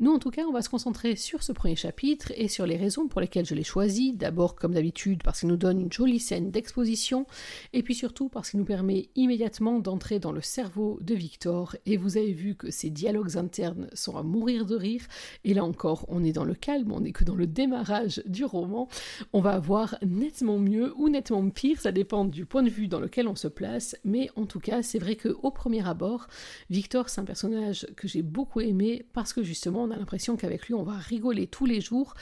Nous, 0.00 0.12
en 0.12 0.18
tout 0.18 0.30
cas, 0.30 0.42
on 0.42 0.52
va 0.52 0.62
se 0.62 0.68
concentrer 0.68 1.16
sur 1.16 1.42
ce 1.42 1.52
premier 1.52 1.76
chapitre 1.76 2.32
et 2.36 2.48
sur 2.48 2.66
les 2.66 2.76
raisons 2.76 3.08
pour 3.08 3.20
lesquelles 3.20 3.46
je 3.46 3.54
l'ai 3.54 3.64
choisi. 3.64 4.12
D'abord, 4.12 4.54
comme 4.54 4.74
d'habitude, 4.74 5.22
parce 5.22 5.40
qu'il 5.40 5.48
nous 5.48 5.56
donne 5.56 5.80
une 5.80 5.92
jolie 5.92 6.20
scène 6.20 6.50
d'exposition, 6.50 7.26
et 7.72 7.82
puis 7.82 7.94
surtout 7.94 8.28
parce 8.28 8.50
qu'il 8.50 8.60
nous 8.60 8.66
permet 8.66 9.08
immédiatement 9.16 9.78
d'entrer 9.78 10.18
dans 10.18 10.32
le 10.32 10.40
cerveau 10.40 10.98
de 11.00 11.14
Victor. 11.14 11.76
Et 11.86 11.96
vous 11.96 12.16
avez 12.16 12.32
vu 12.32 12.54
que 12.54 12.70
ces 12.70 12.90
dialogues 12.90 13.36
internes 13.36 13.88
sont 13.92 14.16
à 14.16 14.22
mourir 14.22 14.66
de 14.66 14.76
rire. 14.76 15.02
Et 15.44 15.54
là 15.54 15.64
encore, 15.64 16.04
on 16.08 16.24
est 16.24 16.32
dans 16.32 16.44
le 16.44 16.54
calme, 16.54 16.92
on 16.92 17.00
n'est 17.00 17.12
que 17.12 17.24
dans 17.24 17.34
le 17.34 17.46
démarrage 17.46 18.22
du 18.26 18.44
roman. 18.44 18.88
On 19.32 19.40
va 19.40 19.50
avoir 19.50 19.96
nettement 20.02 20.58
mieux 20.58 20.92
ou 20.96 21.08
nettement 21.08 21.48
pire, 21.50 21.80
ça 21.80 21.92
dépend 21.92 22.24
du 22.24 22.46
point 22.46 22.62
de 22.62 22.70
vue 22.70 22.88
dans 22.88 23.00
lequel 23.00 23.28
on 23.28 23.36
se 23.36 23.48
place. 23.48 23.96
Mais 24.04 24.30
en 24.36 24.46
tout 24.46 24.60
cas, 24.60 24.82
c'est 24.82 24.98
vrai 24.98 25.16
qu'au 25.16 25.50
premier 25.50 25.86
abord, 25.86 26.28
Victor, 26.70 27.08
c'est 27.08 27.20
un 27.20 27.24
personnage 27.24 27.86
que 27.96 28.08
j'ai 28.08 28.22
beaucoup 28.22 28.60
aimé 28.60 29.06
parce 29.12 29.32
que 29.32 29.42
justement, 29.42 29.57
on 29.66 29.90
a 29.90 29.96
l'impression 29.96 30.36
qu'avec 30.36 30.66
lui, 30.66 30.74
on 30.74 30.82
va 30.82 30.96
rigoler 30.96 31.46
tous 31.46 31.66
les 31.66 31.80
jours. 31.80 32.14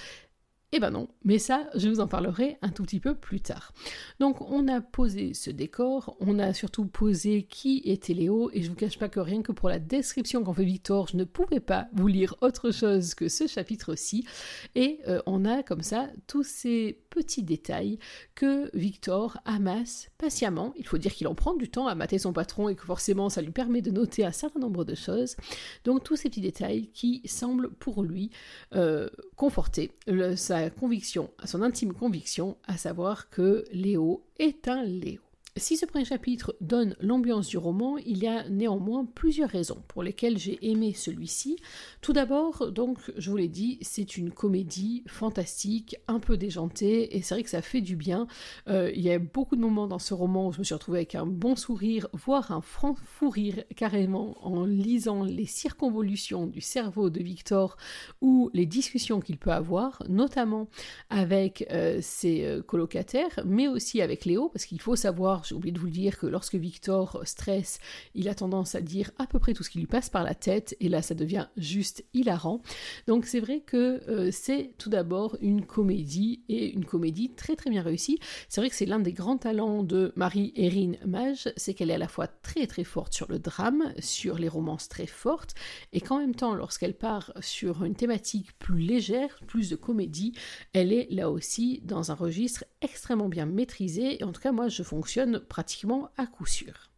Eh 0.72 0.80
ben 0.80 0.90
non, 0.90 1.06
mais 1.24 1.38
ça, 1.38 1.70
je 1.76 1.88
vous 1.88 2.00
en 2.00 2.08
parlerai 2.08 2.58
un 2.60 2.70
tout 2.70 2.82
petit 2.82 2.98
peu 2.98 3.14
plus 3.14 3.40
tard. 3.40 3.72
Donc, 4.18 4.40
on 4.40 4.66
a 4.66 4.80
posé 4.80 5.32
ce 5.32 5.50
décor, 5.50 6.16
on 6.18 6.40
a 6.40 6.52
surtout 6.52 6.86
posé 6.86 7.44
qui 7.44 7.82
était 7.84 8.14
Léo, 8.14 8.50
et 8.52 8.62
je 8.62 8.68
vous 8.68 8.74
cache 8.74 8.98
pas 8.98 9.08
que 9.08 9.20
rien 9.20 9.42
que 9.42 9.52
pour 9.52 9.68
la 9.68 9.78
description 9.78 10.42
qu'en 10.42 10.52
fait 10.52 10.64
Victor, 10.64 11.06
je 11.06 11.16
ne 11.16 11.22
pouvais 11.22 11.60
pas 11.60 11.86
vous 11.92 12.08
lire 12.08 12.34
autre 12.40 12.72
chose 12.72 13.14
que 13.14 13.28
ce 13.28 13.46
chapitre-ci, 13.46 14.26
et 14.74 14.98
euh, 15.06 15.22
on 15.24 15.44
a 15.44 15.62
comme 15.62 15.82
ça 15.82 16.08
tous 16.26 16.42
ces 16.42 16.98
petits 17.10 17.44
détails 17.44 18.00
que 18.34 18.68
Victor 18.76 19.38
amasse 19.44 20.08
patiemment. 20.18 20.74
Il 20.76 20.86
faut 20.86 20.98
dire 20.98 21.14
qu'il 21.14 21.28
en 21.28 21.36
prend 21.36 21.54
du 21.54 21.70
temps 21.70 21.86
à 21.86 21.94
mater 21.94 22.18
son 22.18 22.32
patron 22.32 22.68
et 22.68 22.74
que 22.74 22.84
forcément 22.84 23.28
ça 23.30 23.40
lui 23.40 23.52
permet 23.52 23.82
de 23.82 23.92
noter 23.92 24.24
un 24.24 24.32
certain 24.32 24.58
nombre 24.58 24.84
de 24.84 24.96
choses. 24.96 25.36
Donc 25.84 26.02
tous 26.02 26.16
ces 26.16 26.28
petits 26.28 26.40
détails 26.40 26.88
qui 26.88 27.22
semblent 27.24 27.70
pour 27.70 28.02
lui 28.02 28.30
euh, 28.74 29.08
conforter 29.36 29.92
sa 30.34 30.55
conviction, 30.78 31.30
son 31.44 31.62
intime 31.62 31.92
conviction, 31.92 32.56
à 32.66 32.76
savoir 32.76 33.28
que 33.30 33.64
Léo 33.72 34.22
est 34.38 34.68
un 34.68 34.82
Léo. 34.82 35.25
Si 35.58 35.78
ce 35.78 35.86
premier 35.86 36.04
chapitre 36.04 36.54
donne 36.60 36.96
l'ambiance 37.00 37.48
du 37.48 37.56
roman, 37.56 37.96
il 37.96 38.18
y 38.18 38.26
a 38.26 38.46
néanmoins 38.50 39.06
plusieurs 39.06 39.48
raisons 39.48 39.82
pour 39.88 40.02
lesquelles 40.02 40.36
j'ai 40.36 40.58
aimé 40.60 40.92
celui-ci. 40.92 41.56
Tout 42.02 42.12
d'abord, 42.12 42.70
donc, 42.70 42.98
je 43.16 43.30
vous 43.30 43.38
l'ai 43.38 43.48
dit, 43.48 43.78
c'est 43.80 44.18
une 44.18 44.30
comédie 44.30 45.02
fantastique, 45.06 45.96
un 46.08 46.20
peu 46.20 46.36
déjantée, 46.36 47.16
et 47.16 47.22
c'est 47.22 47.34
vrai 47.34 47.42
que 47.42 47.48
ça 47.48 47.62
fait 47.62 47.80
du 47.80 47.96
bien. 47.96 48.26
Euh, 48.68 48.92
il 48.94 49.00
y 49.00 49.10
a 49.10 49.18
beaucoup 49.18 49.56
de 49.56 49.62
moments 49.62 49.86
dans 49.86 49.98
ce 49.98 50.12
roman 50.12 50.48
où 50.48 50.52
je 50.52 50.58
me 50.58 50.64
suis 50.64 50.74
retrouvée 50.74 50.98
avec 50.98 51.14
un 51.14 51.24
bon 51.24 51.56
sourire, 51.56 52.06
voire 52.12 52.52
un 52.52 52.60
franc 52.60 52.94
fou 52.94 53.30
rire 53.30 53.64
carrément 53.76 54.36
en 54.46 54.66
lisant 54.66 55.24
les 55.24 55.46
circonvolutions 55.46 56.46
du 56.46 56.60
cerveau 56.60 57.08
de 57.08 57.22
Victor 57.22 57.78
ou 58.20 58.50
les 58.52 58.66
discussions 58.66 59.20
qu'il 59.20 59.38
peut 59.38 59.52
avoir, 59.52 60.02
notamment 60.10 60.68
avec 61.08 61.66
euh, 61.70 62.00
ses 62.02 62.44
euh, 62.44 62.60
colocataires, 62.60 63.40
mais 63.46 63.68
aussi 63.68 64.02
avec 64.02 64.26
Léo, 64.26 64.50
parce 64.50 64.66
qu'il 64.66 64.82
faut 64.82 64.96
savoir 64.96 65.45
j'ai 65.48 65.54
oublié 65.54 65.72
de 65.72 65.78
vous 65.78 65.86
le 65.86 65.92
dire 65.92 66.18
que 66.18 66.26
lorsque 66.26 66.54
Victor 66.54 67.20
stresse, 67.24 67.78
il 68.14 68.28
a 68.28 68.34
tendance 68.34 68.74
à 68.74 68.80
dire 68.80 69.10
à 69.18 69.26
peu 69.26 69.38
près 69.38 69.52
tout 69.52 69.62
ce 69.62 69.70
qui 69.70 69.78
lui 69.78 69.86
passe 69.86 70.10
par 70.10 70.24
la 70.24 70.34
tête, 70.34 70.76
et 70.80 70.88
là 70.88 71.02
ça 71.02 71.14
devient 71.14 71.48
juste 71.56 72.04
hilarant. 72.14 72.62
Donc 73.06 73.26
c'est 73.26 73.40
vrai 73.40 73.60
que 73.60 74.02
euh, 74.08 74.30
c'est 74.32 74.74
tout 74.78 74.90
d'abord 74.90 75.36
une 75.40 75.64
comédie, 75.64 76.42
et 76.48 76.72
une 76.72 76.84
comédie 76.84 77.30
très 77.30 77.56
très 77.56 77.70
bien 77.70 77.82
réussie. 77.82 78.18
C'est 78.48 78.60
vrai 78.60 78.70
que 78.70 78.76
c'est 78.76 78.86
l'un 78.86 79.00
des 79.00 79.12
grands 79.12 79.38
talents 79.38 79.82
de 79.82 80.12
Marie-Erin 80.16 80.92
Mage, 81.06 81.48
c'est 81.56 81.74
qu'elle 81.74 81.90
est 81.90 81.94
à 81.94 81.98
la 81.98 82.08
fois 82.08 82.26
très 82.26 82.66
très 82.66 82.84
forte 82.84 83.12
sur 83.12 83.28
le 83.28 83.38
drame, 83.38 83.92
sur 83.98 84.38
les 84.38 84.48
romances 84.48 84.88
très 84.88 85.06
fortes, 85.06 85.54
et 85.92 86.00
qu'en 86.00 86.18
même 86.18 86.34
temps, 86.34 86.54
lorsqu'elle 86.54 86.94
part 86.94 87.32
sur 87.40 87.84
une 87.84 87.94
thématique 87.94 88.58
plus 88.58 88.80
légère, 88.80 89.38
plus 89.46 89.70
de 89.70 89.76
comédie, 89.76 90.34
elle 90.72 90.92
est 90.92 91.08
là 91.10 91.30
aussi 91.30 91.80
dans 91.84 92.10
un 92.10 92.14
registre 92.14 92.64
extrêmement 92.80 93.28
bien 93.28 93.46
maîtrisé, 93.46 94.20
et 94.20 94.24
en 94.24 94.32
tout 94.32 94.40
cas 94.40 94.52
moi 94.52 94.68
je 94.68 94.82
fonctionne 94.82 95.35
pratiquement 95.38 96.10
à 96.16 96.26
coup 96.26 96.46
sûr. 96.46 96.90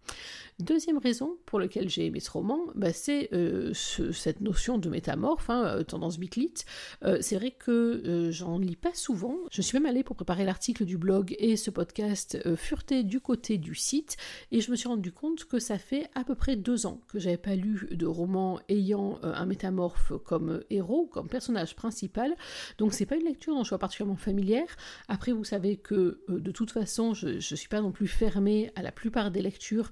Deuxième 0.58 0.98
raison 0.98 1.38
pour 1.46 1.60
laquelle 1.60 1.88
j'ai 1.88 2.06
aimé 2.06 2.18
ce 2.18 2.32
roman, 2.32 2.58
bah, 2.74 2.92
c'est 2.92 3.28
euh, 3.32 3.72
cette 3.74 4.40
notion 4.40 4.76
de 4.76 4.88
métamorphe, 4.88 5.50
hein, 5.50 5.64
euh, 5.64 5.84
tendance 5.84 6.18
bitlite. 6.18 6.64
Euh, 7.04 7.18
c'est 7.20 7.36
vrai 7.36 7.52
que 7.52 8.28
j'en 8.32 8.58
lis 8.58 8.74
pas 8.74 8.92
souvent. 8.92 9.36
Je 9.52 9.62
suis 9.62 9.78
même 9.78 9.86
allée 9.86 10.02
pour 10.02 10.16
préparer 10.16 10.44
l'article 10.44 10.84
du 10.84 10.98
blog 10.98 11.36
et 11.38 11.56
ce 11.56 11.70
podcast 11.70 12.56
fureté 12.56 13.04
du 13.04 13.20
côté 13.20 13.56
du 13.56 13.76
site, 13.76 14.16
et 14.50 14.60
je 14.60 14.72
me 14.72 14.76
suis 14.76 14.88
rendu 14.88 15.12
compte 15.12 15.44
que 15.44 15.60
ça 15.60 15.78
fait 15.78 16.10
à 16.16 16.24
peu 16.24 16.34
près 16.34 16.56
deux 16.56 16.86
ans 16.86 17.00
que 17.06 17.20
j'avais 17.20 17.36
pas 17.36 17.54
lu 17.54 17.86
de 17.92 18.06
roman 18.06 18.58
ayant 18.68 19.20
un 19.22 19.46
métamorphe 19.46 20.12
comme 20.24 20.64
héros, 20.70 21.06
comme 21.06 21.28
personnage 21.28 21.76
principal. 21.76 22.34
Donc 22.78 22.94
c'est 22.94 23.06
pas 23.06 23.16
une 23.16 23.26
lecture 23.26 23.54
dont 23.54 23.62
je 23.62 23.68
suis 23.68 23.78
particulièrement 23.78 24.16
familière. 24.16 24.76
Après, 25.06 25.30
vous 25.30 25.44
savez 25.44 25.76
que 25.76 26.20
de 26.28 26.50
toute 26.50 26.72
façon, 26.72 27.14
je, 27.14 27.28
ne 27.28 27.38
suis 27.38 27.68
pas 27.68 27.80
non 27.80 27.92
plus 27.92 28.08
fermée 28.08 28.72
à 28.74 28.82
la 28.82 28.90
plupart 28.90 29.30
des 29.30 29.40
lectures 29.40 29.90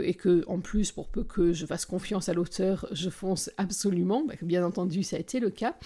et 0.00 0.14
que 0.14 0.44
en 0.46 0.60
plus, 0.60 0.92
pour 0.92 1.08
peu 1.08 1.24
que 1.24 1.52
je 1.52 1.66
fasse 1.66 1.86
confiance 1.86 2.28
à 2.28 2.34
l'auteur, 2.34 2.86
je 2.92 3.10
fonce 3.10 3.50
absolument. 3.56 4.24
Bah, 4.24 4.34
bien 4.42 4.64
entendu, 4.64 5.02
ça 5.02 5.16
a 5.16 5.18
été 5.18 5.40
le 5.40 5.50
cas. 5.50 5.76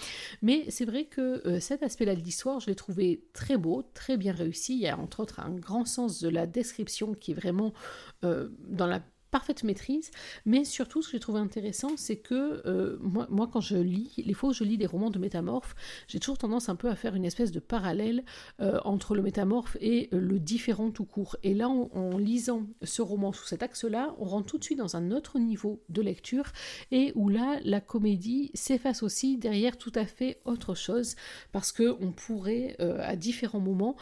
Mais 0.41 0.65
c'est 0.69 0.85
vrai 0.85 1.05
que 1.05 1.45
euh, 1.47 1.59
cet 1.59 1.83
aspect-là 1.83 2.15
de 2.15 2.21
l'histoire, 2.21 2.59
je 2.59 2.67
l'ai 2.67 2.75
trouvé 2.75 3.23
très 3.33 3.57
beau, 3.57 3.83
très 3.93 4.17
bien 4.17 4.33
réussi. 4.33 4.73
Il 4.75 4.81
y 4.81 4.87
a 4.87 4.97
entre 4.97 5.21
autres 5.21 5.39
un 5.39 5.51
grand 5.51 5.85
sens 5.85 6.21
de 6.21 6.29
la 6.29 6.47
description 6.47 7.13
qui 7.13 7.31
est 7.31 7.35
vraiment 7.35 7.73
euh, 8.23 8.49
dans 8.67 8.87
la 8.87 9.01
parfaite 9.35 9.65
maîtrise, 9.65 10.11
mais 10.45 10.63
surtout 10.63 11.01
ce 11.01 11.07
que 11.07 11.11
j'ai 11.11 11.19
trouvé 11.19 11.41
intéressant, 11.41 11.97
c'est 11.97 12.15
que 12.15 12.61
euh, 12.65 12.97
moi, 13.01 13.49
quand 13.51 13.59
je 13.59 13.75
lis, 13.75 14.13
les 14.15 14.33
fois 14.33 14.51
où 14.51 14.53
je 14.53 14.63
lis 14.63 14.77
des 14.77 14.85
romans 14.85 15.09
de 15.09 15.19
métamorphes, 15.19 15.75
j'ai 16.07 16.21
toujours 16.21 16.37
tendance 16.37 16.69
un 16.69 16.77
peu 16.77 16.87
à 16.87 16.95
faire 16.95 17.15
une 17.15 17.25
espèce 17.25 17.51
de 17.51 17.59
parallèle 17.59 18.23
euh, 18.61 18.79
entre 18.85 19.13
le 19.13 19.21
métamorphe 19.21 19.75
et 19.81 20.07
euh, 20.13 20.21
le 20.21 20.39
différent 20.39 20.89
tout 20.89 21.03
court. 21.03 21.35
Et 21.43 21.53
là, 21.53 21.67
en, 21.67 22.17
lisant 22.17 22.65
ce 22.81 23.01
roman 23.01 23.33
sous 23.33 23.45
cet 23.45 23.61
axe-là, 23.61 24.15
on 24.19 24.23
rentre 24.23 24.45
tout 24.45 24.57
de 24.57 24.63
suite 24.63 24.77
dans 24.77 24.95
un 24.95 25.11
autre 25.11 25.37
niveau 25.37 25.83
de 25.89 26.01
lecture 26.01 26.45
et 26.91 27.11
où 27.15 27.27
là, 27.27 27.59
la 27.65 27.81
comédie 27.81 28.51
s'efface 28.53 29.03
aussi 29.03 29.37
derrière 29.37 29.77
tout 29.77 29.91
à 29.95 30.05
fait 30.05 30.39
autre 30.45 30.75
chose, 30.75 31.17
parce 31.51 31.73
que 31.73 31.97
on 31.99 32.13
pourrait 32.13 32.77
à 32.79 33.17
différents 33.17 33.59
moments 33.59 33.97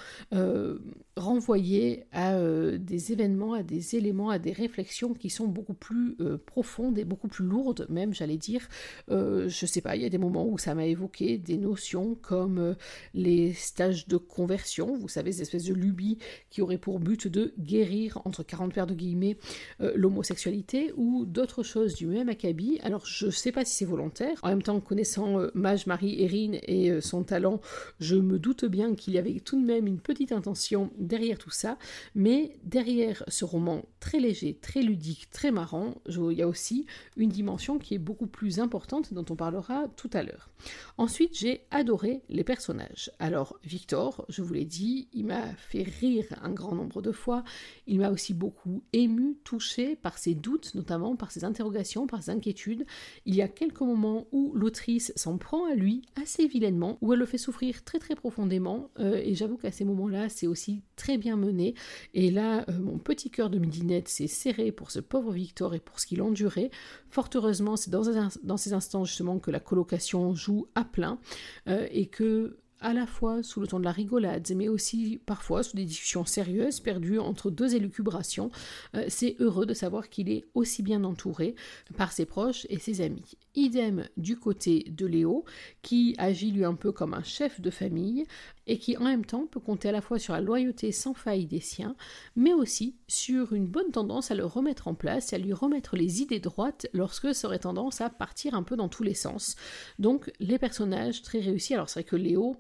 renvoyer 1.18 2.06
à 2.12 2.38
des 2.78 3.12
événements, 3.12 3.54
à 3.54 3.64
des 3.64 3.96
éléments, 3.96 4.30
à 4.30 4.38
des 4.38 4.52
réflexions 4.52 5.16
qui 5.24 5.30
sont 5.30 5.48
beaucoup 5.48 5.74
plus 5.74 6.18
euh, 6.20 6.38
profondes 6.38 7.00
et 7.00 7.06
beaucoup 7.06 7.30
plus 7.30 7.46
lourdes, 7.46 7.88
même, 7.90 8.14
j'allais 8.14 8.36
dire. 8.36 8.68
Euh, 9.10 9.48
je 9.48 9.66
sais 9.66 9.80
pas, 9.80 9.96
il 9.96 10.02
y 10.02 10.06
a 10.06 10.10
des 10.10 10.18
moments 10.18 10.46
où 10.46 10.58
ça 10.58 10.76
m'a 10.76 10.86
évoqué 10.86 11.38
des 11.38 11.56
notions 11.56 12.16
comme 12.16 12.58
euh, 12.58 12.74
les 13.14 13.54
stages 13.54 14.06
de 14.10 14.18
conversion, 14.18 14.98
vous 14.98 15.08
savez, 15.08 15.32
ces 15.32 15.44
espèces 15.44 15.64
de 15.64 15.74
lubies 15.74 16.18
qui 16.50 16.62
auraient 16.62 16.78
pour 16.78 17.00
but 17.00 17.30
de 17.30 17.54
guérir, 17.58 18.22
entre 18.26 18.44
40 18.44 18.74
paires 18.74 18.86
de 18.86 18.94
guillemets, 18.94 19.38
l'homosexualité, 19.80 20.92
ou 20.98 21.24
d'autres 21.24 21.64
choses 21.64 21.96
du 21.96 22.06
même 22.06 22.28
acabit. 22.28 22.80
Alors, 22.84 23.06
je 23.06 23.30
sais 23.30 23.54
pas 23.54 23.64
si 23.64 23.76
c'est 23.76 23.86
volontaire. 23.86 24.38
En 24.44 24.50
même 24.50 24.62
temps, 24.62 24.82
connaissant 24.82 25.38
Mage 25.54 25.88
Marie 25.88 26.22
Erin 26.22 26.58
et 26.64 27.00
son 27.00 27.24
talent, 27.24 27.62
je 28.02 28.16
me 28.16 28.40
doute 28.40 28.66
bien 28.66 28.94
qu'il 28.96 29.14
y 29.14 29.18
avait 29.18 29.40
tout 29.40 29.60
de 29.60 29.66
même 29.66 29.88
une 29.88 30.00
petite 30.00 30.34
intention 30.34 30.92
derrière 30.98 31.38
tout 31.38 31.50
ça, 31.50 31.78
mais 32.14 32.58
derrière 32.64 33.24
ce 33.30 33.46
roman 33.46 33.86
très 34.02 34.20
léger, 34.20 34.58
très 34.62 34.82
ludique, 34.82 35.03
très 35.32 35.52
marrant, 35.52 35.96
il 36.08 36.38
y 36.38 36.42
a 36.42 36.48
aussi 36.48 36.86
une 37.18 37.30
dimension 37.30 37.78
qui 37.78 37.94
est 37.96 38.00
beaucoup 38.00 38.28
plus 38.28 38.60
importante 38.60 39.14
dont 39.14 39.26
on 39.30 39.36
parlera 39.36 39.88
tout 39.96 40.10
à 40.14 40.24
l'heure. 40.24 40.50
Ensuite, 40.98 41.38
j'ai 41.38 41.66
adoré 41.72 42.22
les 42.30 42.44
personnages. 42.44 43.12
Alors, 43.20 43.60
Victor, 43.64 44.26
je 44.30 44.42
vous 44.42 44.54
l'ai 44.54 44.66
dit, 44.66 45.08
il 45.14 45.26
m'a 45.26 45.54
fait 45.56 45.84
rire 45.84 46.26
un 46.42 46.52
grand 46.52 46.76
nombre 46.76 47.02
de 47.02 47.12
fois. 47.12 47.44
Il 47.88 48.00
m'a 48.00 48.12
aussi 48.12 48.34
beaucoup 48.34 48.84
ému, 48.94 49.38
touché 49.44 49.96
par 49.96 50.18
ses 50.18 50.36
doutes, 50.36 50.76
notamment 50.76 51.16
par 51.16 51.32
ses 51.32 51.44
interrogations, 51.44 52.08
par 52.08 52.24
ses 52.24 52.32
inquiétudes. 52.32 52.86
Il 53.26 53.36
y 53.36 53.42
a 53.42 53.48
quelques 53.48 53.82
moments 53.82 54.28
où 54.32 54.54
l'autrice 54.56 55.12
s'en 55.16 55.38
prend 55.38 55.66
à 55.66 55.76
lui 55.76 56.04
assez 56.22 56.48
vilainement, 56.48 56.98
où 57.02 57.14
elle 57.14 57.20
le 57.20 57.26
fait 57.26 57.38
souffrir 57.38 57.84
très 57.84 58.00
très 58.00 58.16
profondément. 58.16 58.90
Euh, 59.00 59.16
et 59.16 59.36
j'avoue 59.36 59.58
qu'à 59.58 59.72
ces 59.72 59.86
moments-là, 59.86 60.30
c'est 60.30 60.48
aussi 60.48 60.82
très 60.96 61.18
bien 61.18 61.36
mené. 61.36 61.76
Et 62.14 62.32
là, 62.32 62.66
euh, 62.70 62.80
mon 62.80 62.98
petit 62.98 63.30
cœur 63.30 63.50
de 63.50 63.60
midinette 63.60 64.08
s'est 64.08 64.28
serré 64.28 64.72
pour 64.72 64.92
pauvre 65.00 65.32
Victor 65.32 65.74
et 65.76 65.80
pour 65.80 66.00
ce 66.00 66.06
qu'il 66.06 66.22
endurait. 66.22 66.72
Fort 67.10 67.30
heureusement, 67.36 67.76
c'est 67.76 67.92
dans, 67.92 68.04
dans, 68.44 68.58
ces 68.58 68.74
instants 68.74 69.06
justement 69.06 69.40
que 69.40 69.52
la 69.52 69.60
colocation 69.60 70.34
joue 70.34 70.68
à 70.76 70.84
plein 70.84 71.20
euh, 71.68 71.88
et 71.92 72.08
que 72.08 72.58
à 72.84 72.94
la 72.94 73.08
fois 73.08 73.42
sous 73.44 73.62
le 73.62 73.68
ton 73.68 73.80
de 73.80 73.86
la 73.86 73.92
rigolade, 73.92 74.52
mais 74.56 74.68
aussi 74.68 75.20
parfois 75.26 75.64
sous 75.64 75.78
des 75.78 75.86
discussions 75.86 76.26
sérieuses 76.26 76.82
perdues 76.82 77.18
entre 77.18 77.50
deux 77.50 77.76
élucubrations, 77.76 78.52
euh, 78.96 79.06
c'est 79.08 79.38
heureux 79.40 79.66
de 79.66 79.74
savoir 79.74 80.10
qu'il 80.10 80.30
est 80.30 80.46
aussi 80.54 80.84
bien 80.84 81.04
entouré 81.06 81.56
par 81.98 82.12
ses 82.12 82.26
proches 82.26 82.68
et 82.70 82.80
ses 82.80 83.02
amis. 83.02 83.38
Idem 83.56 84.08
du 84.18 84.38
côté 84.38 84.86
de 84.90 85.06
Léo, 85.06 85.46
qui 85.82 86.16
agit 86.18 86.52
lui 86.52 86.66
un 86.66 86.76
peu 86.76 86.92
comme 86.92 87.14
un 87.14 87.24
chef 87.24 87.62
de 87.62 87.70
famille, 87.70 88.26
et 88.68 88.80
qui 88.80 88.98
en 88.98 89.04
même 89.04 89.26
temps 89.26 89.46
peut 89.46 89.60
compter 89.60 89.90
à 89.90 89.92
la 89.92 90.02
fois 90.02 90.20
sur 90.20 90.34
la 90.34 90.42
loyauté 90.42 90.92
sans 90.92 91.14
faille 91.14 91.46
des 91.46 91.60
siens, 91.60 91.96
mais 92.36 92.54
aussi 92.54 92.96
sur 93.08 93.54
une 93.54 93.68
bonne 93.68 93.92
tendance 93.92 94.32
à 94.32 94.36
le 94.36 94.46
remettre 94.46 94.88
en 94.88 94.96
place 94.96 95.34
et 95.34 95.36
à 95.36 95.40
lui 95.40 95.54
remettre 95.54 95.96
les 95.96 96.22
idées 96.22 96.40
droites 96.40 96.88
lorsque 96.94 97.36
ça 97.36 97.48
aurait 97.48 97.60
tendance 97.60 98.02
à 98.02 98.10
partir 98.10 98.56
un 98.56 98.64
peu 98.64 98.76
dans 98.76 98.90
tous 98.90 99.04
les 99.04 99.14
sens. 99.14 99.56
Donc 100.00 100.32
les 100.40 100.58
personnages 100.58 101.22
très 101.22 101.40
réussis, 101.40 101.74
alors 101.74 101.90
c'est 101.90 102.02
vrai 102.02 102.10
que 102.10 102.16
Léo, 102.16 102.56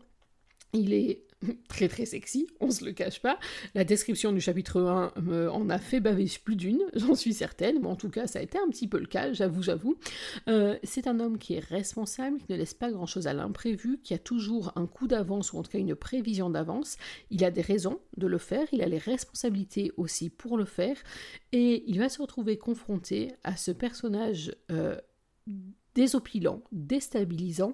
il 0.73 0.93
est 0.93 1.25
très 1.67 1.88
très 1.88 2.06
sexy, 2.06 2.47
on 2.60 2.71
se 2.71 2.86
le 2.86 2.91
cache 2.91 3.21
pas. 3.21 3.39
La 3.75 3.84
description 3.84 4.32
du 4.32 4.41
chapitre 4.41 4.82
1 4.82 5.13
me 5.21 5.49
en 5.49 5.69
a 5.69 5.77
fait 5.77 5.99
baver 5.99 6.23
plus 6.43 6.56
d'une, 6.56 6.82
j'en 6.95 7.15
suis 7.15 7.34
certaine, 7.34 7.79
mais 7.82 7.88
en 7.88 7.95
tout 7.95 8.10
cas 8.10 8.27
ça 8.27 8.39
a 8.39 8.41
été 8.41 8.58
un 8.58 8.69
petit 8.69 8.88
peu 8.88 8.99
le 8.99 9.06
cas, 9.06 9.34
j'avoue, 9.34 9.62
j'avoue. 9.62 9.97
Euh, 10.47 10.77
c'est 10.84 11.08
un 11.08 11.19
homme 11.19 11.38
qui 11.38 11.56
est 11.56 11.63
responsable, 11.63 12.38
qui 12.39 12.51
ne 12.51 12.58
laisse 12.58 12.73
pas 12.73 12.91
grand 12.91 13.06
chose 13.06 13.27
à 13.27 13.34
l'imprévu, 13.34 13.99
qui 14.03 14.13
a 14.13 14.17
toujours 14.17 14.71
un 14.75 14.88
coup 14.88 15.08
d'avance 15.08 15.53
ou 15.53 15.58
en 15.58 15.63
tout 15.63 15.71
cas 15.71 15.79
une 15.79 15.95
prévision 15.95 16.49
d'avance. 16.49 16.97
Il 17.29 17.43
a 17.43 17.51
des 17.51 17.62
raisons 17.62 17.99
de 18.17 18.27
le 18.27 18.38
faire, 18.38 18.67
il 18.71 18.82
a 18.82 18.88
les 18.88 18.97
responsabilités 18.97 19.91
aussi 19.97 20.29
pour 20.29 20.58
le 20.58 20.65
faire, 20.65 20.97
et 21.51 21.84
il 21.88 21.99
va 21.99 22.10
se 22.10 22.21
retrouver 22.21 22.58
confronté 22.58 23.34
à 23.43 23.56
ce 23.56 23.71
personnage. 23.71 24.56
Euh, 24.71 24.97
désopilant, 25.95 26.63
déstabilisant, 26.71 27.73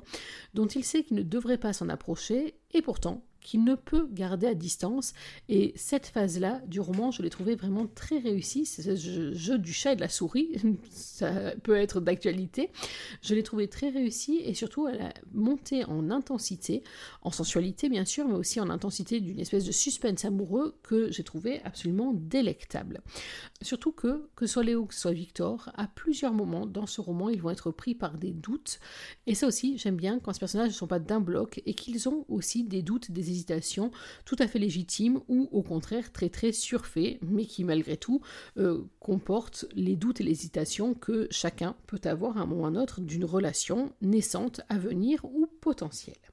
dont 0.53 0.67
il 0.67 0.83
sait 0.83 1.03
qu'il 1.03 1.15
ne 1.15 1.23
devrait 1.23 1.57
pas 1.57 1.71
s'en 1.71 1.87
approcher, 1.87 2.55
et 2.73 2.81
pourtant 2.81 3.23
qu'il 3.49 3.63
ne 3.63 3.75
peut 3.75 4.07
garder 4.11 4.47
à 4.47 4.53
distance. 4.53 5.13
Et 5.47 5.73
cette 5.75 6.07
phase-là 6.07 6.61
du 6.67 6.79
roman, 6.79 7.11
je 7.11 7.21
l'ai 7.21 7.29
trouvé 7.29 7.55
vraiment 7.55 7.87
très 7.87 8.19
réussie. 8.19 8.65
Ce 8.65 8.95
jeu 8.95 9.57
du 9.57 9.73
chat 9.73 9.93
et 9.93 9.95
de 9.95 10.01
la 10.01 10.09
souris, 10.09 10.55
ça 10.89 11.55
peut 11.63 11.75
être 11.75 11.99
d'actualité. 11.99 12.69
Je 13.21 13.35
l'ai 13.35 13.43
trouvé 13.43 13.67
très 13.67 13.89
réussi 13.89 14.39
et 14.43 14.53
surtout 14.53 14.87
elle 14.87 15.01
a 15.01 15.13
monté 15.33 15.85
en 15.85 16.11
intensité, 16.11 16.83
en 17.21 17.31
sensualité 17.31 17.89
bien 17.89 18.05
sûr, 18.05 18.27
mais 18.27 18.35
aussi 18.35 18.59
en 18.59 18.69
intensité 18.69 19.19
d'une 19.19 19.39
espèce 19.39 19.65
de 19.65 19.71
suspense 19.71 20.25
amoureux 20.25 20.75
que 20.83 21.11
j'ai 21.11 21.23
trouvé 21.23 21.61
absolument 21.63 22.13
délectable. 22.13 23.01
Surtout 23.61 23.91
que, 23.91 24.29
que 24.35 24.45
ce 24.45 24.53
soit 24.53 24.63
Léo, 24.63 24.85
que 24.85 24.93
ce 24.93 25.01
soit 25.01 25.11
Victor, 25.11 25.71
à 25.75 25.87
plusieurs 25.87 26.33
moments 26.33 26.65
dans 26.65 26.85
ce 26.85 27.01
roman, 27.01 27.29
ils 27.29 27.41
vont 27.41 27.49
être 27.49 27.71
pris 27.71 27.95
par 27.95 28.17
des 28.17 28.31
doutes. 28.31 28.79
Et 29.27 29.35
ça 29.35 29.47
aussi, 29.47 29.77
j'aime 29.77 29.95
bien 29.95 30.19
quand 30.19 30.33
ces 30.33 30.39
personnages 30.39 30.69
ne 30.69 30.73
sont 30.73 30.87
pas 30.87 30.99
d'un 30.99 31.19
bloc 31.19 31.61
et 31.65 31.73
qu'ils 31.73 32.07
ont 32.09 32.25
aussi 32.27 32.63
des 32.63 32.81
doutes, 32.81 33.11
des 33.11 33.19
des 33.19 33.38
tout 34.25 34.35
à 34.39 34.47
fait 34.47 34.59
légitimes 34.59 35.21
ou 35.27 35.49
au 35.51 35.61
contraire 35.61 36.11
très 36.11 36.29
très 36.29 36.51
surfaits, 36.51 37.19
mais 37.21 37.45
qui 37.45 37.63
malgré 37.63 37.97
tout 37.97 38.21
euh, 38.57 38.83
comportent 38.99 39.65
les 39.73 39.95
doutes 39.95 40.21
et 40.21 40.23
les 40.23 40.31
hésitations 40.31 40.93
que 40.93 41.27
chacun 41.31 41.75
peut 41.87 42.01
avoir 42.03 42.37
à 42.37 42.41
un 42.41 42.45
moment 42.45 42.59
ou 42.59 42.65
à 42.65 42.69
un 42.69 42.75
autre 42.75 43.01
d'une 43.01 43.25
relation 43.25 43.93
naissante, 44.01 44.61
à 44.69 44.77
venir 44.77 45.23
ou 45.25 45.47
potentielle. 45.61 46.28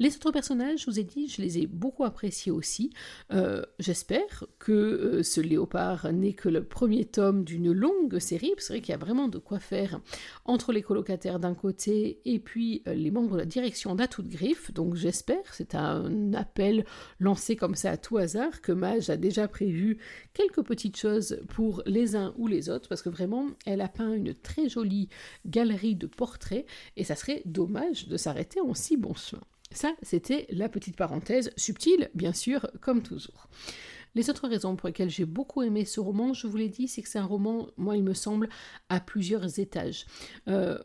Les 0.00 0.16
autres 0.16 0.32
personnages, 0.32 0.80
je 0.80 0.86
vous 0.86 0.98
ai 0.98 1.04
dit, 1.04 1.28
je 1.28 1.40
les 1.40 1.58
ai 1.58 1.66
beaucoup 1.68 2.04
appréciés 2.04 2.50
aussi. 2.50 2.90
Euh, 3.32 3.62
j'espère 3.78 4.44
que 4.58 4.72
euh, 4.72 5.22
ce 5.22 5.40
léopard 5.40 6.12
n'est 6.12 6.32
que 6.32 6.48
le 6.48 6.64
premier 6.64 7.04
tome 7.04 7.44
d'une 7.44 7.70
longue 7.70 8.18
série. 8.18 8.52
Vrai 8.68 8.80
qu'il 8.80 8.90
y 8.90 8.94
a 8.94 8.98
vraiment 8.98 9.28
de 9.28 9.38
quoi 9.38 9.60
faire 9.60 10.00
entre 10.46 10.72
les 10.72 10.82
colocataires 10.82 11.38
d'un 11.38 11.54
côté 11.54 12.20
et 12.24 12.40
puis 12.40 12.82
euh, 12.88 12.94
les 12.94 13.10
membres 13.10 13.34
de 13.34 13.38
la 13.38 13.44
direction 13.44 13.94
d'À 13.94 14.08
toute 14.08 14.28
griffe. 14.28 14.72
Donc 14.72 14.96
j'espère, 14.96 15.42
c'est 15.52 15.76
un 15.76 16.32
appel 16.34 16.84
lancé 17.20 17.54
comme 17.54 17.76
ça 17.76 17.92
à 17.92 17.96
tout 17.96 18.16
hasard, 18.16 18.62
que 18.62 18.72
Mage 18.72 19.10
a 19.10 19.16
déjà 19.16 19.46
prévu 19.46 19.98
quelques 20.32 20.62
petites 20.62 20.96
choses 20.96 21.38
pour 21.48 21.82
les 21.86 22.16
uns 22.16 22.34
ou 22.36 22.48
les 22.48 22.68
autres, 22.68 22.88
parce 22.88 23.02
que 23.02 23.10
vraiment, 23.10 23.46
elle 23.64 23.80
a 23.80 23.88
peint 23.88 24.12
une 24.12 24.34
très 24.34 24.68
jolie 24.68 25.08
galerie 25.46 25.94
de 25.94 26.06
portraits 26.06 26.66
et 26.96 27.04
ça 27.04 27.14
serait 27.14 27.42
dommage 27.44 28.08
de 28.08 28.16
s'arrêter 28.16 28.60
en 28.60 28.74
si 28.74 28.96
bon 28.96 29.14
soin. 29.14 29.33
Ça, 29.74 29.92
c'était 30.02 30.46
la 30.50 30.68
petite 30.68 30.96
parenthèse 30.96 31.50
subtile, 31.56 32.10
bien 32.14 32.32
sûr, 32.32 32.66
comme 32.80 33.02
toujours. 33.02 33.48
Les 34.14 34.30
autres 34.30 34.48
raisons 34.48 34.76
pour 34.76 34.86
lesquelles 34.86 35.10
j'ai 35.10 35.24
beaucoup 35.24 35.62
aimé 35.62 35.84
ce 35.84 35.98
roman, 35.98 36.32
je 36.32 36.46
vous 36.46 36.56
l'ai 36.56 36.68
dit, 36.68 36.86
c'est 36.86 37.02
que 37.02 37.08
c'est 37.08 37.18
un 37.18 37.26
roman, 37.26 37.68
moi 37.76 37.96
il 37.96 38.04
me 38.04 38.14
semble, 38.14 38.48
à 38.88 39.00
plusieurs 39.00 39.58
étages. 39.58 40.06
Euh, 40.46 40.78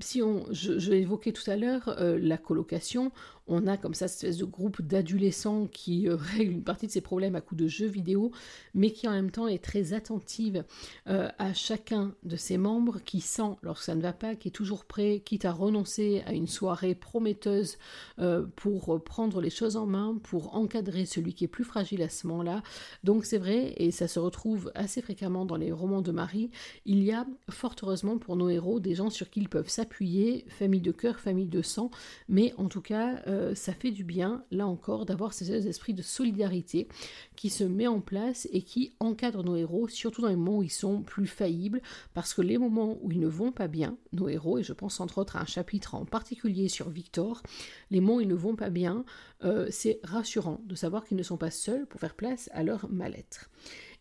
si 0.00 0.20
on, 0.22 0.44
je, 0.50 0.78
je 0.78 0.92
évoquais 0.92 1.32
tout 1.32 1.48
à 1.48 1.56
l'heure 1.56 1.88
euh, 2.00 2.18
la 2.20 2.36
colocation, 2.36 3.12
on 3.48 3.66
a 3.66 3.76
comme 3.76 3.94
ça 3.94 4.08
cette 4.08 4.24
espèce 4.24 4.38
de 4.38 4.44
groupe 4.44 4.82
d'adolescents 4.82 5.66
qui 5.66 6.08
euh, 6.08 6.16
règle 6.36 6.52
une 6.52 6.62
partie 6.62 6.86
de 6.86 6.92
ses 6.92 7.00
problèmes 7.00 7.34
à 7.34 7.40
coup 7.40 7.54
de 7.54 7.66
jeux 7.66 7.86
vidéo, 7.86 8.30
mais 8.74 8.90
qui 8.90 9.08
en 9.08 9.12
même 9.12 9.30
temps 9.30 9.48
est 9.48 9.62
très 9.62 9.92
attentive 9.92 10.64
euh, 11.08 11.28
à 11.38 11.54
chacun 11.54 12.14
de 12.22 12.36
ses 12.36 12.58
membres, 12.58 12.98
qui 13.04 13.20
sent 13.20 13.56
lorsque 13.62 13.84
ça 13.84 13.94
ne 13.94 14.02
va 14.02 14.12
pas, 14.12 14.34
qui 14.34 14.48
est 14.48 14.52
toujours 14.52 14.84
prêt, 14.84 15.22
quitte 15.24 15.44
à 15.44 15.52
renoncer 15.52 16.22
à 16.26 16.32
une 16.32 16.46
soirée 16.46 16.94
prometteuse 16.94 17.78
euh, 18.18 18.46
pour 18.56 19.02
prendre 19.02 19.40
les 19.40 19.50
choses 19.50 19.76
en 19.76 19.86
main, 19.86 20.18
pour 20.22 20.54
encadrer 20.54 21.06
celui 21.06 21.34
qui 21.34 21.44
est 21.44 21.48
plus 21.48 21.64
fragile 21.64 22.02
à 22.02 22.08
ce 22.08 22.26
moment-là. 22.26 22.62
Donc 23.04 23.24
c'est 23.24 23.38
vrai, 23.38 23.74
et 23.76 23.90
ça 23.90 24.08
se 24.08 24.18
retrouve 24.18 24.70
assez 24.74 25.02
fréquemment 25.02 25.44
dans 25.44 25.56
les 25.56 25.72
romans 25.72 26.02
de 26.02 26.12
Marie, 26.12 26.50
il 26.84 27.02
y 27.02 27.12
a 27.12 27.26
fort 27.50 27.74
heureusement 27.82 28.18
pour 28.18 28.36
nos 28.36 28.48
héros 28.48 28.80
des 28.80 28.94
gens 28.94 29.10
sur 29.10 29.30
qui 29.30 29.40
ils 29.40 29.48
peuvent 29.48 29.68
s'appuyer, 29.68 30.44
famille 30.48 30.80
de 30.80 30.92
cœur, 30.92 31.18
famille 31.20 31.46
de 31.46 31.62
sang, 31.62 31.90
mais 32.28 32.52
en 32.58 32.68
tout 32.68 32.80
cas 32.80 33.22
euh, 33.38 33.54
ça 33.54 33.72
fait 33.72 33.90
du 33.90 34.04
bien, 34.04 34.44
là 34.50 34.66
encore, 34.66 35.06
d'avoir 35.06 35.32
ces 35.32 35.66
esprits 35.66 35.94
de 35.94 36.02
solidarité 36.02 36.88
qui 37.36 37.50
se 37.50 37.64
met 37.64 37.86
en 37.86 38.00
place 38.00 38.48
et 38.52 38.62
qui 38.62 38.92
encadre 39.00 39.44
nos 39.44 39.56
héros, 39.56 39.88
surtout 39.88 40.22
dans 40.22 40.28
les 40.28 40.36
moments 40.36 40.58
où 40.58 40.62
ils 40.62 40.70
sont 40.70 41.02
plus 41.02 41.26
faillibles, 41.26 41.80
parce 42.14 42.34
que 42.34 42.42
les 42.42 42.58
moments 42.58 42.98
où 43.02 43.12
ils 43.12 43.20
ne 43.20 43.28
vont 43.28 43.52
pas 43.52 43.68
bien, 43.68 43.96
nos 44.12 44.28
héros, 44.28 44.58
et 44.58 44.62
je 44.62 44.72
pense 44.72 45.00
entre 45.00 45.18
autres 45.18 45.36
à 45.36 45.42
un 45.42 45.46
chapitre 45.46 45.94
en 45.94 46.04
particulier 46.04 46.68
sur 46.68 46.90
Victor, 46.90 47.42
les 47.90 48.00
moments 48.00 48.16
où 48.16 48.20
ils 48.20 48.28
ne 48.28 48.34
vont 48.34 48.56
pas 48.56 48.70
bien, 48.70 49.04
euh, 49.44 49.68
c'est 49.70 50.00
rassurant 50.02 50.60
de 50.66 50.74
savoir 50.74 51.04
qu'ils 51.04 51.16
ne 51.16 51.22
sont 51.22 51.36
pas 51.38 51.50
seuls 51.50 51.86
pour 51.86 52.00
faire 52.00 52.14
place 52.14 52.50
à 52.52 52.62
leur 52.62 52.90
mal-être. 52.90 53.50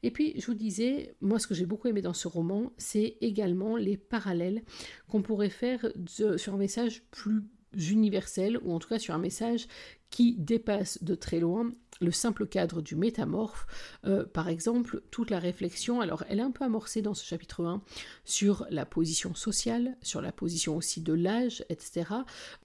Et 0.03 0.11
puis, 0.11 0.39
je 0.39 0.45
vous 0.45 0.53
disais, 0.53 1.15
moi, 1.21 1.39
ce 1.39 1.47
que 1.47 1.55
j'ai 1.55 1.65
beaucoup 1.65 1.87
aimé 1.87 2.01
dans 2.01 2.13
ce 2.13 2.27
roman, 2.27 2.71
c'est 2.77 3.17
également 3.21 3.77
les 3.77 3.97
parallèles 3.97 4.63
qu'on 5.07 5.21
pourrait 5.21 5.49
faire 5.49 5.91
sur 6.07 6.53
un 6.53 6.57
message 6.57 7.03
plus 7.09 7.41
universel, 7.73 8.57
ou 8.63 8.73
en 8.73 8.79
tout 8.79 8.89
cas 8.89 8.99
sur 8.99 9.13
un 9.13 9.19
message 9.19 9.67
qui 10.09 10.35
dépasse 10.37 11.03
de 11.03 11.15
très 11.15 11.39
loin 11.39 11.71
le 12.01 12.11
simple 12.11 12.47
cadre 12.47 12.81
du 12.81 12.95
métamorphe, 12.95 13.65
euh, 14.05 14.25
par 14.25 14.49
exemple, 14.49 15.01
toute 15.11 15.29
la 15.29 15.39
réflexion, 15.39 16.01
alors 16.01 16.23
elle 16.29 16.39
est 16.39 16.43
un 16.43 16.51
peu 16.51 16.65
amorcée 16.65 17.01
dans 17.01 17.13
ce 17.13 17.25
chapitre 17.25 17.65
1 17.65 17.81
sur 18.25 18.65
la 18.69 18.85
position 18.85 19.35
sociale, 19.35 19.97
sur 20.01 20.21
la 20.21 20.31
position 20.31 20.75
aussi 20.75 21.01
de 21.01 21.13
l'âge, 21.13 21.63
etc. 21.69 22.05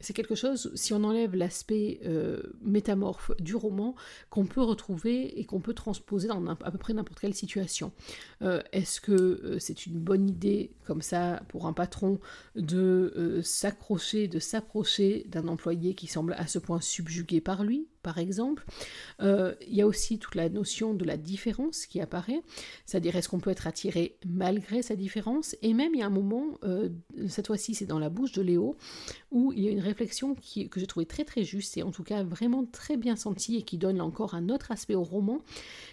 C'est 0.01 0.12
quelque 0.12 0.35
chose, 0.35 0.73
si 0.75 0.92
on 0.92 1.05
enlève 1.05 1.35
l'aspect 1.35 2.01
euh, 2.05 2.42
métamorphe 2.62 3.31
du 3.38 3.57
roman, 3.57 3.95
qu'on 4.31 4.47
peut 4.47 4.62
retrouver 4.62 5.38
et 5.38 5.45
qu'on 5.45 5.61
peut 5.61 5.75
transposer 5.75 6.29
dans 6.29 6.45
à 6.47 6.71
peu 6.71 6.79
près 6.79 6.92
n'importe 6.92 7.21
quelle 7.21 7.35
situation. 7.35 7.92
Euh, 8.42 8.62
est-ce 8.73 9.01
que 9.01 9.57
c'est 9.59 9.87
une 9.87 9.99
bonne 9.99 10.29
idée, 10.29 10.73
comme 10.85 11.03
ça, 11.03 11.42
pour 11.49 11.66
un 11.66 11.73
patron, 11.73 12.21
de 12.57 13.40
s'accrocher, 13.42 14.29
de 14.29 14.38
s'approcher 14.38 15.27
d'un 15.29 15.49
employé 15.49 15.95
qui 15.95 16.07
semble 16.07 16.35
à 16.35 16.47
ce 16.47 16.59
point 16.59 16.81
subjugué 16.81 17.40
par 17.40 17.64
lui? 17.64 17.88
Par 18.02 18.18
exemple. 18.18 18.64
Euh, 19.20 19.54
il 19.66 19.74
y 19.74 19.82
a 19.82 19.86
aussi 19.86 20.18
toute 20.18 20.34
la 20.34 20.48
notion 20.48 20.94
de 20.94 21.04
la 21.04 21.16
différence 21.16 21.86
qui 21.86 22.00
apparaît, 22.00 22.42
c'est-à-dire 22.84 23.16
est-ce 23.16 23.28
qu'on 23.28 23.40
peut 23.40 23.50
être 23.50 23.66
attiré 23.66 24.16
malgré 24.26 24.82
sa 24.82 24.96
différence, 24.96 25.56
et 25.62 25.74
même 25.74 25.94
il 25.94 26.00
y 26.00 26.02
a 26.02 26.06
un 26.06 26.10
moment, 26.10 26.58
euh, 26.64 26.88
cette 27.28 27.46
fois-ci 27.46 27.74
c'est 27.74 27.86
dans 27.86 27.98
la 27.98 28.10
bouche 28.10 28.32
de 28.32 28.42
Léo, 28.42 28.76
où 29.30 29.52
il 29.52 29.60
y 29.60 29.68
a 29.68 29.70
une 29.70 29.80
réflexion 29.80 30.34
que 30.34 30.80
j'ai 30.80 30.86
trouvé 30.86 31.06
très 31.06 31.24
très 31.24 31.44
juste, 31.44 31.76
et 31.76 31.82
en 31.82 31.90
tout 31.90 32.04
cas 32.04 32.22
vraiment 32.24 32.64
très 32.64 32.96
bien 32.96 33.16
sentie, 33.16 33.56
et 33.56 33.62
qui 33.62 33.78
donne 33.78 34.00
encore 34.00 34.34
un 34.34 34.48
autre 34.48 34.72
aspect 34.72 34.94
au 34.94 35.04
roman, 35.04 35.40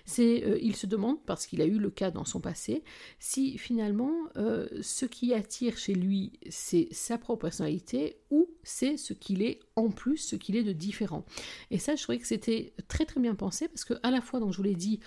c'est 0.05 0.43
euh, 0.45 0.57
il 0.61 0.75
se 0.75 0.87
demande, 0.87 1.23
parce 1.25 1.45
qu'il 1.45 1.61
a 1.61 1.65
eu 1.65 1.77
le 1.77 1.89
cas 1.89 2.11
dans 2.11 2.25
son 2.25 2.39
passé, 2.39 2.83
si 3.19 3.57
finalement 3.57 4.09
ce 4.81 5.05
qui 5.05 5.33
attire 5.33 5.77
chez 5.77 5.93
lui 5.93 6.33
c'est 6.49 6.87
sa 6.91 7.17
propre 7.17 7.41
personnalité, 7.43 8.17
ou 8.31 8.49
c'est 8.63 8.97
ce 8.97 9.13
qu'il 9.13 9.41
est 9.41 9.59
en 9.79 9.89
plus, 9.89 10.17
ce 10.17 10.35
qu'il 10.35 10.55
est 10.55 10.63
de 10.63 10.73
différent. 10.73 11.25
Et 11.71 11.79
ça, 11.79 11.95
je 11.95 12.03
trouvais 12.03 12.19
que 12.19 12.27
c'était 12.27 12.73
très 12.87 13.05
très 13.05 13.19
bien 13.19 13.35
pensé 13.35 13.67
parce 13.67 13.85
que 13.85 13.95
à 14.03 14.11
la 14.11 14.21
fois, 14.21 14.39
donc 14.39 14.51
je 14.51 14.57
vous 14.57 14.63
l'ai 14.63 14.75
dit, 14.75 14.99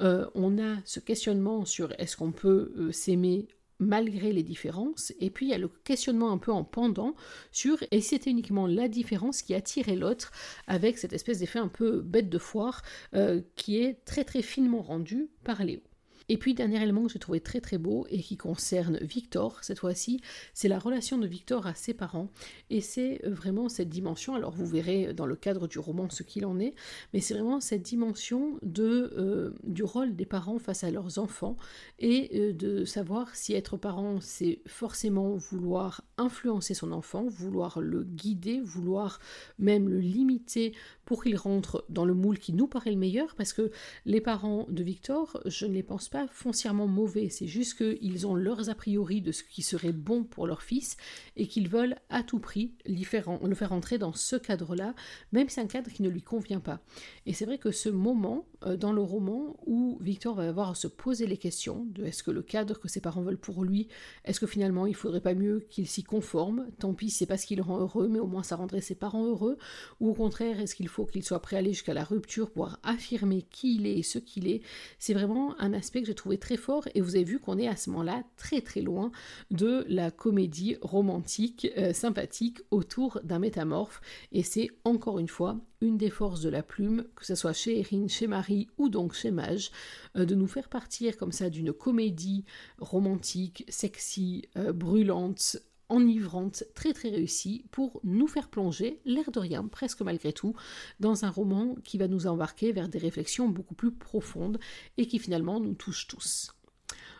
euh, 0.00 0.26
on 0.34 0.58
a 0.58 0.76
ce 0.84 1.00
questionnement 1.00 1.64
sur 1.64 1.92
est-ce 1.98 2.16
qu'on 2.16 2.32
peut 2.32 2.72
euh, 2.76 2.92
s'aimer 2.92 3.48
malgré 3.80 4.32
les 4.32 4.42
différences, 4.42 5.12
et 5.20 5.30
puis 5.30 5.46
il 5.46 5.50
y 5.50 5.54
a 5.54 5.58
le 5.58 5.68
questionnement 5.68 6.32
un 6.32 6.38
peu 6.38 6.50
en 6.50 6.64
pendant 6.64 7.14
sur 7.52 7.78
et 7.90 8.00
si 8.00 8.10
c'était 8.10 8.30
uniquement 8.30 8.66
la 8.66 8.88
différence 8.88 9.42
qui 9.42 9.54
attirait 9.54 9.94
l'autre 9.94 10.32
avec 10.66 10.98
cette 10.98 11.12
espèce 11.12 11.38
d'effet 11.38 11.60
un 11.60 11.68
peu 11.68 12.00
bête 12.00 12.28
de 12.28 12.38
foire 12.38 12.82
euh, 13.14 13.40
qui 13.54 13.78
est 13.78 14.04
très 14.04 14.24
très 14.24 14.42
finement 14.42 14.82
rendu 14.82 15.28
par 15.44 15.62
Léo. 15.62 15.80
Et 16.28 16.36
puis, 16.36 16.54
dernier 16.54 16.82
élément 16.82 17.04
que 17.06 17.12
j'ai 17.12 17.18
trouvé 17.18 17.40
très 17.40 17.60
très 17.60 17.78
beau 17.78 18.06
et 18.10 18.20
qui 18.20 18.36
concerne 18.36 18.98
Victor, 18.98 19.58
cette 19.62 19.78
fois-ci, 19.78 20.20
c'est 20.52 20.68
la 20.68 20.78
relation 20.78 21.16
de 21.16 21.26
Victor 21.26 21.66
à 21.66 21.74
ses 21.74 21.94
parents. 21.94 22.28
Et 22.68 22.80
c'est 22.80 23.24
euh, 23.24 23.30
vraiment 23.30 23.68
cette 23.68 23.88
dimension, 23.88 24.34
alors 24.34 24.52
vous 24.52 24.66
verrez 24.66 25.14
dans 25.14 25.26
le 25.26 25.36
cadre 25.36 25.68
du 25.68 25.78
roman 25.78 26.10
ce 26.10 26.22
qu'il 26.22 26.44
en 26.44 26.60
est, 26.60 26.74
mais 27.12 27.20
c'est 27.20 27.34
vraiment 27.34 27.60
cette 27.60 27.82
dimension 27.82 28.58
de, 28.62 29.12
euh, 29.16 29.54
du 29.64 29.82
rôle 29.82 30.16
des 30.16 30.26
parents 30.26 30.58
face 30.58 30.84
à 30.84 30.90
leurs 30.90 31.18
enfants 31.18 31.56
et 31.98 32.30
euh, 32.34 32.52
de 32.52 32.84
savoir 32.84 33.34
si 33.34 33.54
être 33.54 33.76
parent, 33.76 34.20
c'est 34.20 34.60
forcément 34.66 35.36
vouloir 35.36 36.02
influencer 36.18 36.74
son 36.74 36.92
enfant, 36.92 37.26
vouloir 37.26 37.80
le 37.80 38.04
guider, 38.04 38.60
vouloir 38.60 39.18
même 39.58 39.88
le 39.88 40.00
limiter 40.00 40.74
pour 41.04 41.22
qu'il 41.22 41.36
rentre 41.36 41.86
dans 41.88 42.04
le 42.04 42.12
moule 42.12 42.38
qui 42.38 42.52
nous 42.52 42.66
paraît 42.66 42.90
le 42.90 42.98
meilleur, 42.98 43.34
parce 43.34 43.54
que 43.54 43.70
les 44.04 44.20
parents 44.20 44.66
de 44.68 44.82
Victor, 44.82 45.40
je 45.46 45.64
ne 45.64 45.72
les 45.72 45.82
pense 45.82 46.10
pas 46.10 46.17
foncièrement 46.26 46.86
mauvais, 46.86 47.28
c'est 47.28 47.46
juste 47.46 47.78
qu'ils 47.78 48.26
ont 48.26 48.34
leurs 48.34 48.70
a 48.70 48.74
priori 48.74 49.20
de 49.20 49.32
ce 49.32 49.42
qui 49.42 49.62
serait 49.62 49.92
bon 49.92 50.24
pour 50.24 50.46
leur 50.46 50.62
fils 50.62 50.96
et 51.36 51.46
qu'ils 51.46 51.68
veulent 51.68 51.96
à 52.10 52.22
tout 52.22 52.40
prix 52.40 52.72
le 52.86 53.54
faire 53.54 53.72
entrer 53.72 53.98
dans 53.98 54.12
ce 54.12 54.36
cadre-là, 54.36 54.94
même 55.32 55.48
si 55.48 55.56
c'est 55.56 55.60
un 55.60 55.66
cadre 55.66 55.90
qui 55.90 56.02
ne 56.02 56.08
lui 56.08 56.22
convient 56.22 56.60
pas. 56.60 56.80
Et 57.26 57.32
c'est 57.32 57.44
vrai 57.44 57.58
que 57.58 57.70
ce 57.70 57.88
moment 57.88 58.46
dans 58.66 58.92
le 58.92 59.00
roman 59.00 59.56
où 59.66 59.98
Victor 60.00 60.34
va 60.34 60.48
avoir 60.48 60.70
à 60.70 60.74
se 60.74 60.88
poser 60.88 61.26
les 61.26 61.36
questions 61.36 61.86
de 61.90 62.04
est-ce 62.04 62.22
que 62.22 62.30
le 62.30 62.42
cadre 62.42 62.78
que 62.78 62.88
ses 62.88 63.00
parents 63.00 63.22
veulent 63.22 63.38
pour 63.38 63.64
lui, 63.64 63.88
est-ce 64.24 64.40
que 64.40 64.46
finalement 64.46 64.86
il 64.86 64.94
faudrait 64.94 65.20
pas 65.20 65.34
mieux 65.34 65.60
qu'il 65.70 65.86
s'y 65.86 66.02
conforme, 66.02 66.66
tant 66.78 66.94
pis 66.94 67.10
c'est 67.10 67.26
pas 67.26 67.38
ce 67.38 67.46
qui 67.46 67.56
le 67.56 67.62
rend 67.62 67.78
heureux, 67.78 68.08
mais 68.08 68.18
au 68.18 68.26
moins 68.26 68.42
ça 68.42 68.56
rendrait 68.56 68.80
ses 68.80 68.94
parents 68.94 69.24
heureux, 69.24 69.58
ou 70.00 70.08
au 70.10 70.14
contraire 70.14 70.60
est-ce 70.60 70.74
qu'il 70.74 70.88
faut 70.88 71.06
qu'il 71.06 71.22
soit 71.22 71.40
prêt 71.40 71.56
à 71.56 71.58
aller 71.60 71.72
jusqu'à 71.72 71.94
la 71.94 72.04
rupture 72.04 72.50
pour 72.50 72.76
affirmer 72.82 73.42
qui 73.42 73.76
il 73.76 73.86
est 73.86 73.98
et 73.98 74.02
ce 74.02 74.18
qu'il 74.18 74.48
est? 74.48 74.62
C'est 74.98 75.14
vraiment 75.14 75.58
un 75.60 75.72
aspect 75.72 76.00
que 76.00 76.06
j'ai 76.06 76.14
trouvé 76.14 76.38
très 76.38 76.56
fort 76.56 76.88
et 76.94 77.00
vous 77.00 77.16
avez 77.16 77.24
vu 77.24 77.38
qu'on 77.38 77.58
est 77.58 77.68
à 77.68 77.76
ce 77.76 77.90
moment-là 77.90 78.24
très 78.36 78.60
très 78.60 78.80
loin 78.80 79.10
de 79.50 79.84
la 79.88 80.10
comédie 80.10 80.76
romantique 80.80 81.68
euh, 81.76 81.92
sympathique 81.92 82.60
autour 82.70 83.20
d'un 83.24 83.38
métamorphe. 83.38 84.00
Et 84.32 84.42
c'est 84.42 84.70
encore 84.84 85.18
une 85.18 85.28
fois 85.28 85.58
une 85.80 85.96
des 85.96 86.10
forces 86.10 86.40
de 86.40 86.48
la 86.48 86.62
plume, 86.62 87.04
que 87.14 87.24
ce 87.24 87.34
soit 87.34 87.52
chez 87.52 87.78
Erin, 87.80 88.08
chez 88.08 88.26
Marie 88.26 88.68
ou 88.78 88.88
donc 88.88 89.14
chez 89.14 89.30
Mage, 89.30 89.70
euh, 90.16 90.24
de 90.24 90.34
nous 90.34 90.46
faire 90.46 90.68
partir 90.68 91.16
comme 91.16 91.32
ça 91.32 91.50
d'une 91.50 91.72
comédie 91.72 92.44
romantique, 92.78 93.64
sexy, 93.68 94.48
euh, 94.56 94.72
brûlante, 94.72 95.58
enivrante, 95.88 96.64
très 96.74 96.92
très 96.92 97.08
réussie 97.08 97.64
pour 97.70 98.00
nous 98.04 98.26
faire 98.26 98.48
plonger, 98.48 99.00
l'air 99.04 99.30
de 99.30 99.38
rien, 99.38 99.66
presque 99.66 100.02
malgré 100.02 100.32
tout, 100.32 100.54
dans 101.00 101.24
un 101.24 101.30
roman 101.30 101.76
qui 101.84 101.98
va 101.98 102.08
nous 102.08 102.26
embarquer 102.26 102.72
vers 102.72 102.88
des 102.88 102.98
réflexions 102.98 103.48
beaucoup 103.48 103.74
plus 103.74 103.92
profondes 103.92 104.58
et 104.96 105.06
qui 105.06 105.18
finalement 105.18 105.60
nous 105.60 105.74
touche 105.74 106.06
tous. 106.06 106.52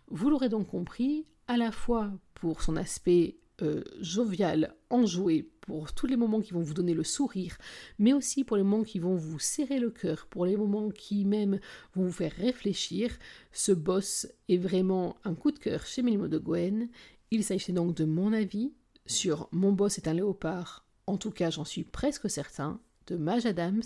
Vous 0.08 0.30
l'aurez 0.30 0.48
donc 0.48 0.68
compris, 0.68 1.26
à 1.46 1.56
la 1.56 1.72
fois 1.72 2.12
pour 2.34 2.62
son 2.62 2.76
aspect 2.76 3.38
euh, 3.62 3.82
jovial, 4.00 4.74
enjoué, 4.90 5.50
pour 5.60 5.92
tous 5.92 6.06
les 6.06 6.16
moments 6.16 6.40
qui 6.40 6.54
vont 6.54 6.62
vous 6.62 6.74
donner 6.74 6.94
le 6.94 7.04
sourire, 7.04 7.58
mais 7.98 8.14
aussi 8.14 8.42
pour 8.42 8.56
les 8.56 8.62
moments 8.62 8.84
qui 8.84 8.98
vont 8.98 9.16
vous 9.16 9.38
serrer 9.38 9.78
le 9.78 9.90
cœur, 9.90 10.26
pour 10.26 10.46
les 10.46 10.56
moments 10.56 10.90
qui 10.90 11.26
même 11.26 11.60
vont 11.94 12.04
vous 12.04 12.12
faire 12.12 12.32
réfléchir. 12.32 13.10
Ce 13.52 13.72
boss 13.72 14.26
est 14.48 14.56
vraiment 14.56 15.16
un 15.24 15.34
coup 15.34 15.50
de 15.50 15.58
cœur 15.58 15.84
chez 15.84 16.02
Mélimo 16.02 16.26
de 16.26 16.38
Gwen. 16.38 16.88
Il 17.30 17.44
s'agit 17.44 17.72
donc 17.72 17.94
de 17.94 18.06
mon 18.06 18.32
avis 18.32 18.72
sur 19.04 19.48
Mon 19.52 19.72
boss 19.72 19.98
est 19.98 20.08
un 20.08 20.14
léopard, 20.14 20.86
en 21.06 21.18
tout 21.18 21.30
cas 21.30 21.50
j'en 21.50 21.64
suis 21.64 21.84
presque 21.84 22.30
certain, 22.30 22.80
de 23.06 23.16
Maj 23.16 23.46
Adams. 23.46 23.82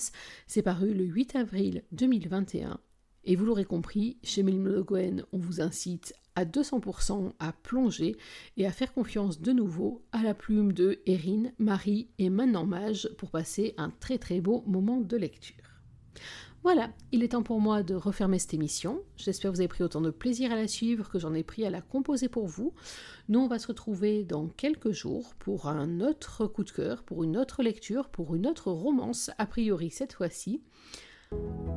C'est 0.46 0.62
paru 0.62 0.94
le 0.94 1.04
8 1.04 1.36
avril 1.36 1.82
2021. 1.92 2.78
Et 3.24 3.36
vous 3.36 3.44
l'aurez 3.44 3.64
compris, 3.64 4.18
chez 4.22 4.42
Mélimo 4.42 4.70
de 4.70 4.82
Gwen, 4.82 5.24
on 5.32 5.38
vous 5.38 5.60
incite 5.60 6.14
à 6.34 6.44
200% 6.44 7.32
à 7.38 7.52
plonger 7.52 8.16
et 8.56 8.66
à 8.66 8.72
faire 8.72 8.92
confiance 8.92 9.40
de 9.40 9.52
nouveau 9.52 10.02
à 10.12 10.22
la 10.22 10.34
plume 10.34 10.72
de 10.72 11.00
Erin, 11.06 11.50
Marie 11.58 12.08
et 12.18 12.30
maintenant 12.30 12.66
Mage 12.66 13.08
pour 13.18 13.30
passer 13.30 13.74
un 13.76 13.90
très 13.90 14.18
très 14.18 14.40
beau 14.40 14.62
moment 14.66 15.00
de 15.00 15.16
lecture. 15.16 15.56
Voilà, 16.62 16.90
il 17.10 17.24
est 17.24 17.28
temps 17.28 17.42
pour 17.42 17.60
moi 17.60 17.82
de 17.82 17.96
refermer 17.96 18.38
cette 18.38 18.54
émission. 18.54 19.02
J'espère 19.16 19.50
que 19.50 19.56
vous 19.56 19.60
avez 19.60 19.68
pris 19.68 19.82
autant 19.82 20.00
de 20.00 20.10
plaisir 20.10 20.52
à 20.52 20.54
la 20.54 20.68
suivre 20.68 21.10
que 21.10 21.18
j'en 21.18 21.34
ai 21.34 21.42
pris 21.42 21.66
à 21.66 21.70
la 21.70 21.80
composer 21.80 22.28
pour 22.28 22.46
vous. 22.46 22.72
Nous, 23.28 23.40
on 23.40 23.48
va 23.48 23.58
se 23.58 23.66
retrouver 23.66 24.22
dans 24.22 24.46
quelques 24.46 24.92
jours 24.92 25.34
pour 25.40 25.66
un 25.66 26.00
autre 26.00 26.46
coup 26.46 26.62
de 26.62 26.70
cœur, 26.70 27.02
pour 27.02 27.24
une 27.24 27.36
autre 27.36 27.64
lecture, 27.64 28.10
pour 28.10 28.36
une 28.36 28.46
autre 28.46 28.70
romance, 28.70 29.32
a 29.38 29.46
priori 29.46 29.90
cette 29.90 30.12
fois-ci. 30.12 30.62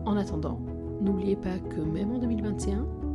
En 0.05 0.17
attendant, 0.17 0.59
n'oubliez 1.01 1.35
pas 1.35 1.57
que 1.57 1.79
même 1.79 2.11
en 2.11 2.19
2021, 2.19 3.14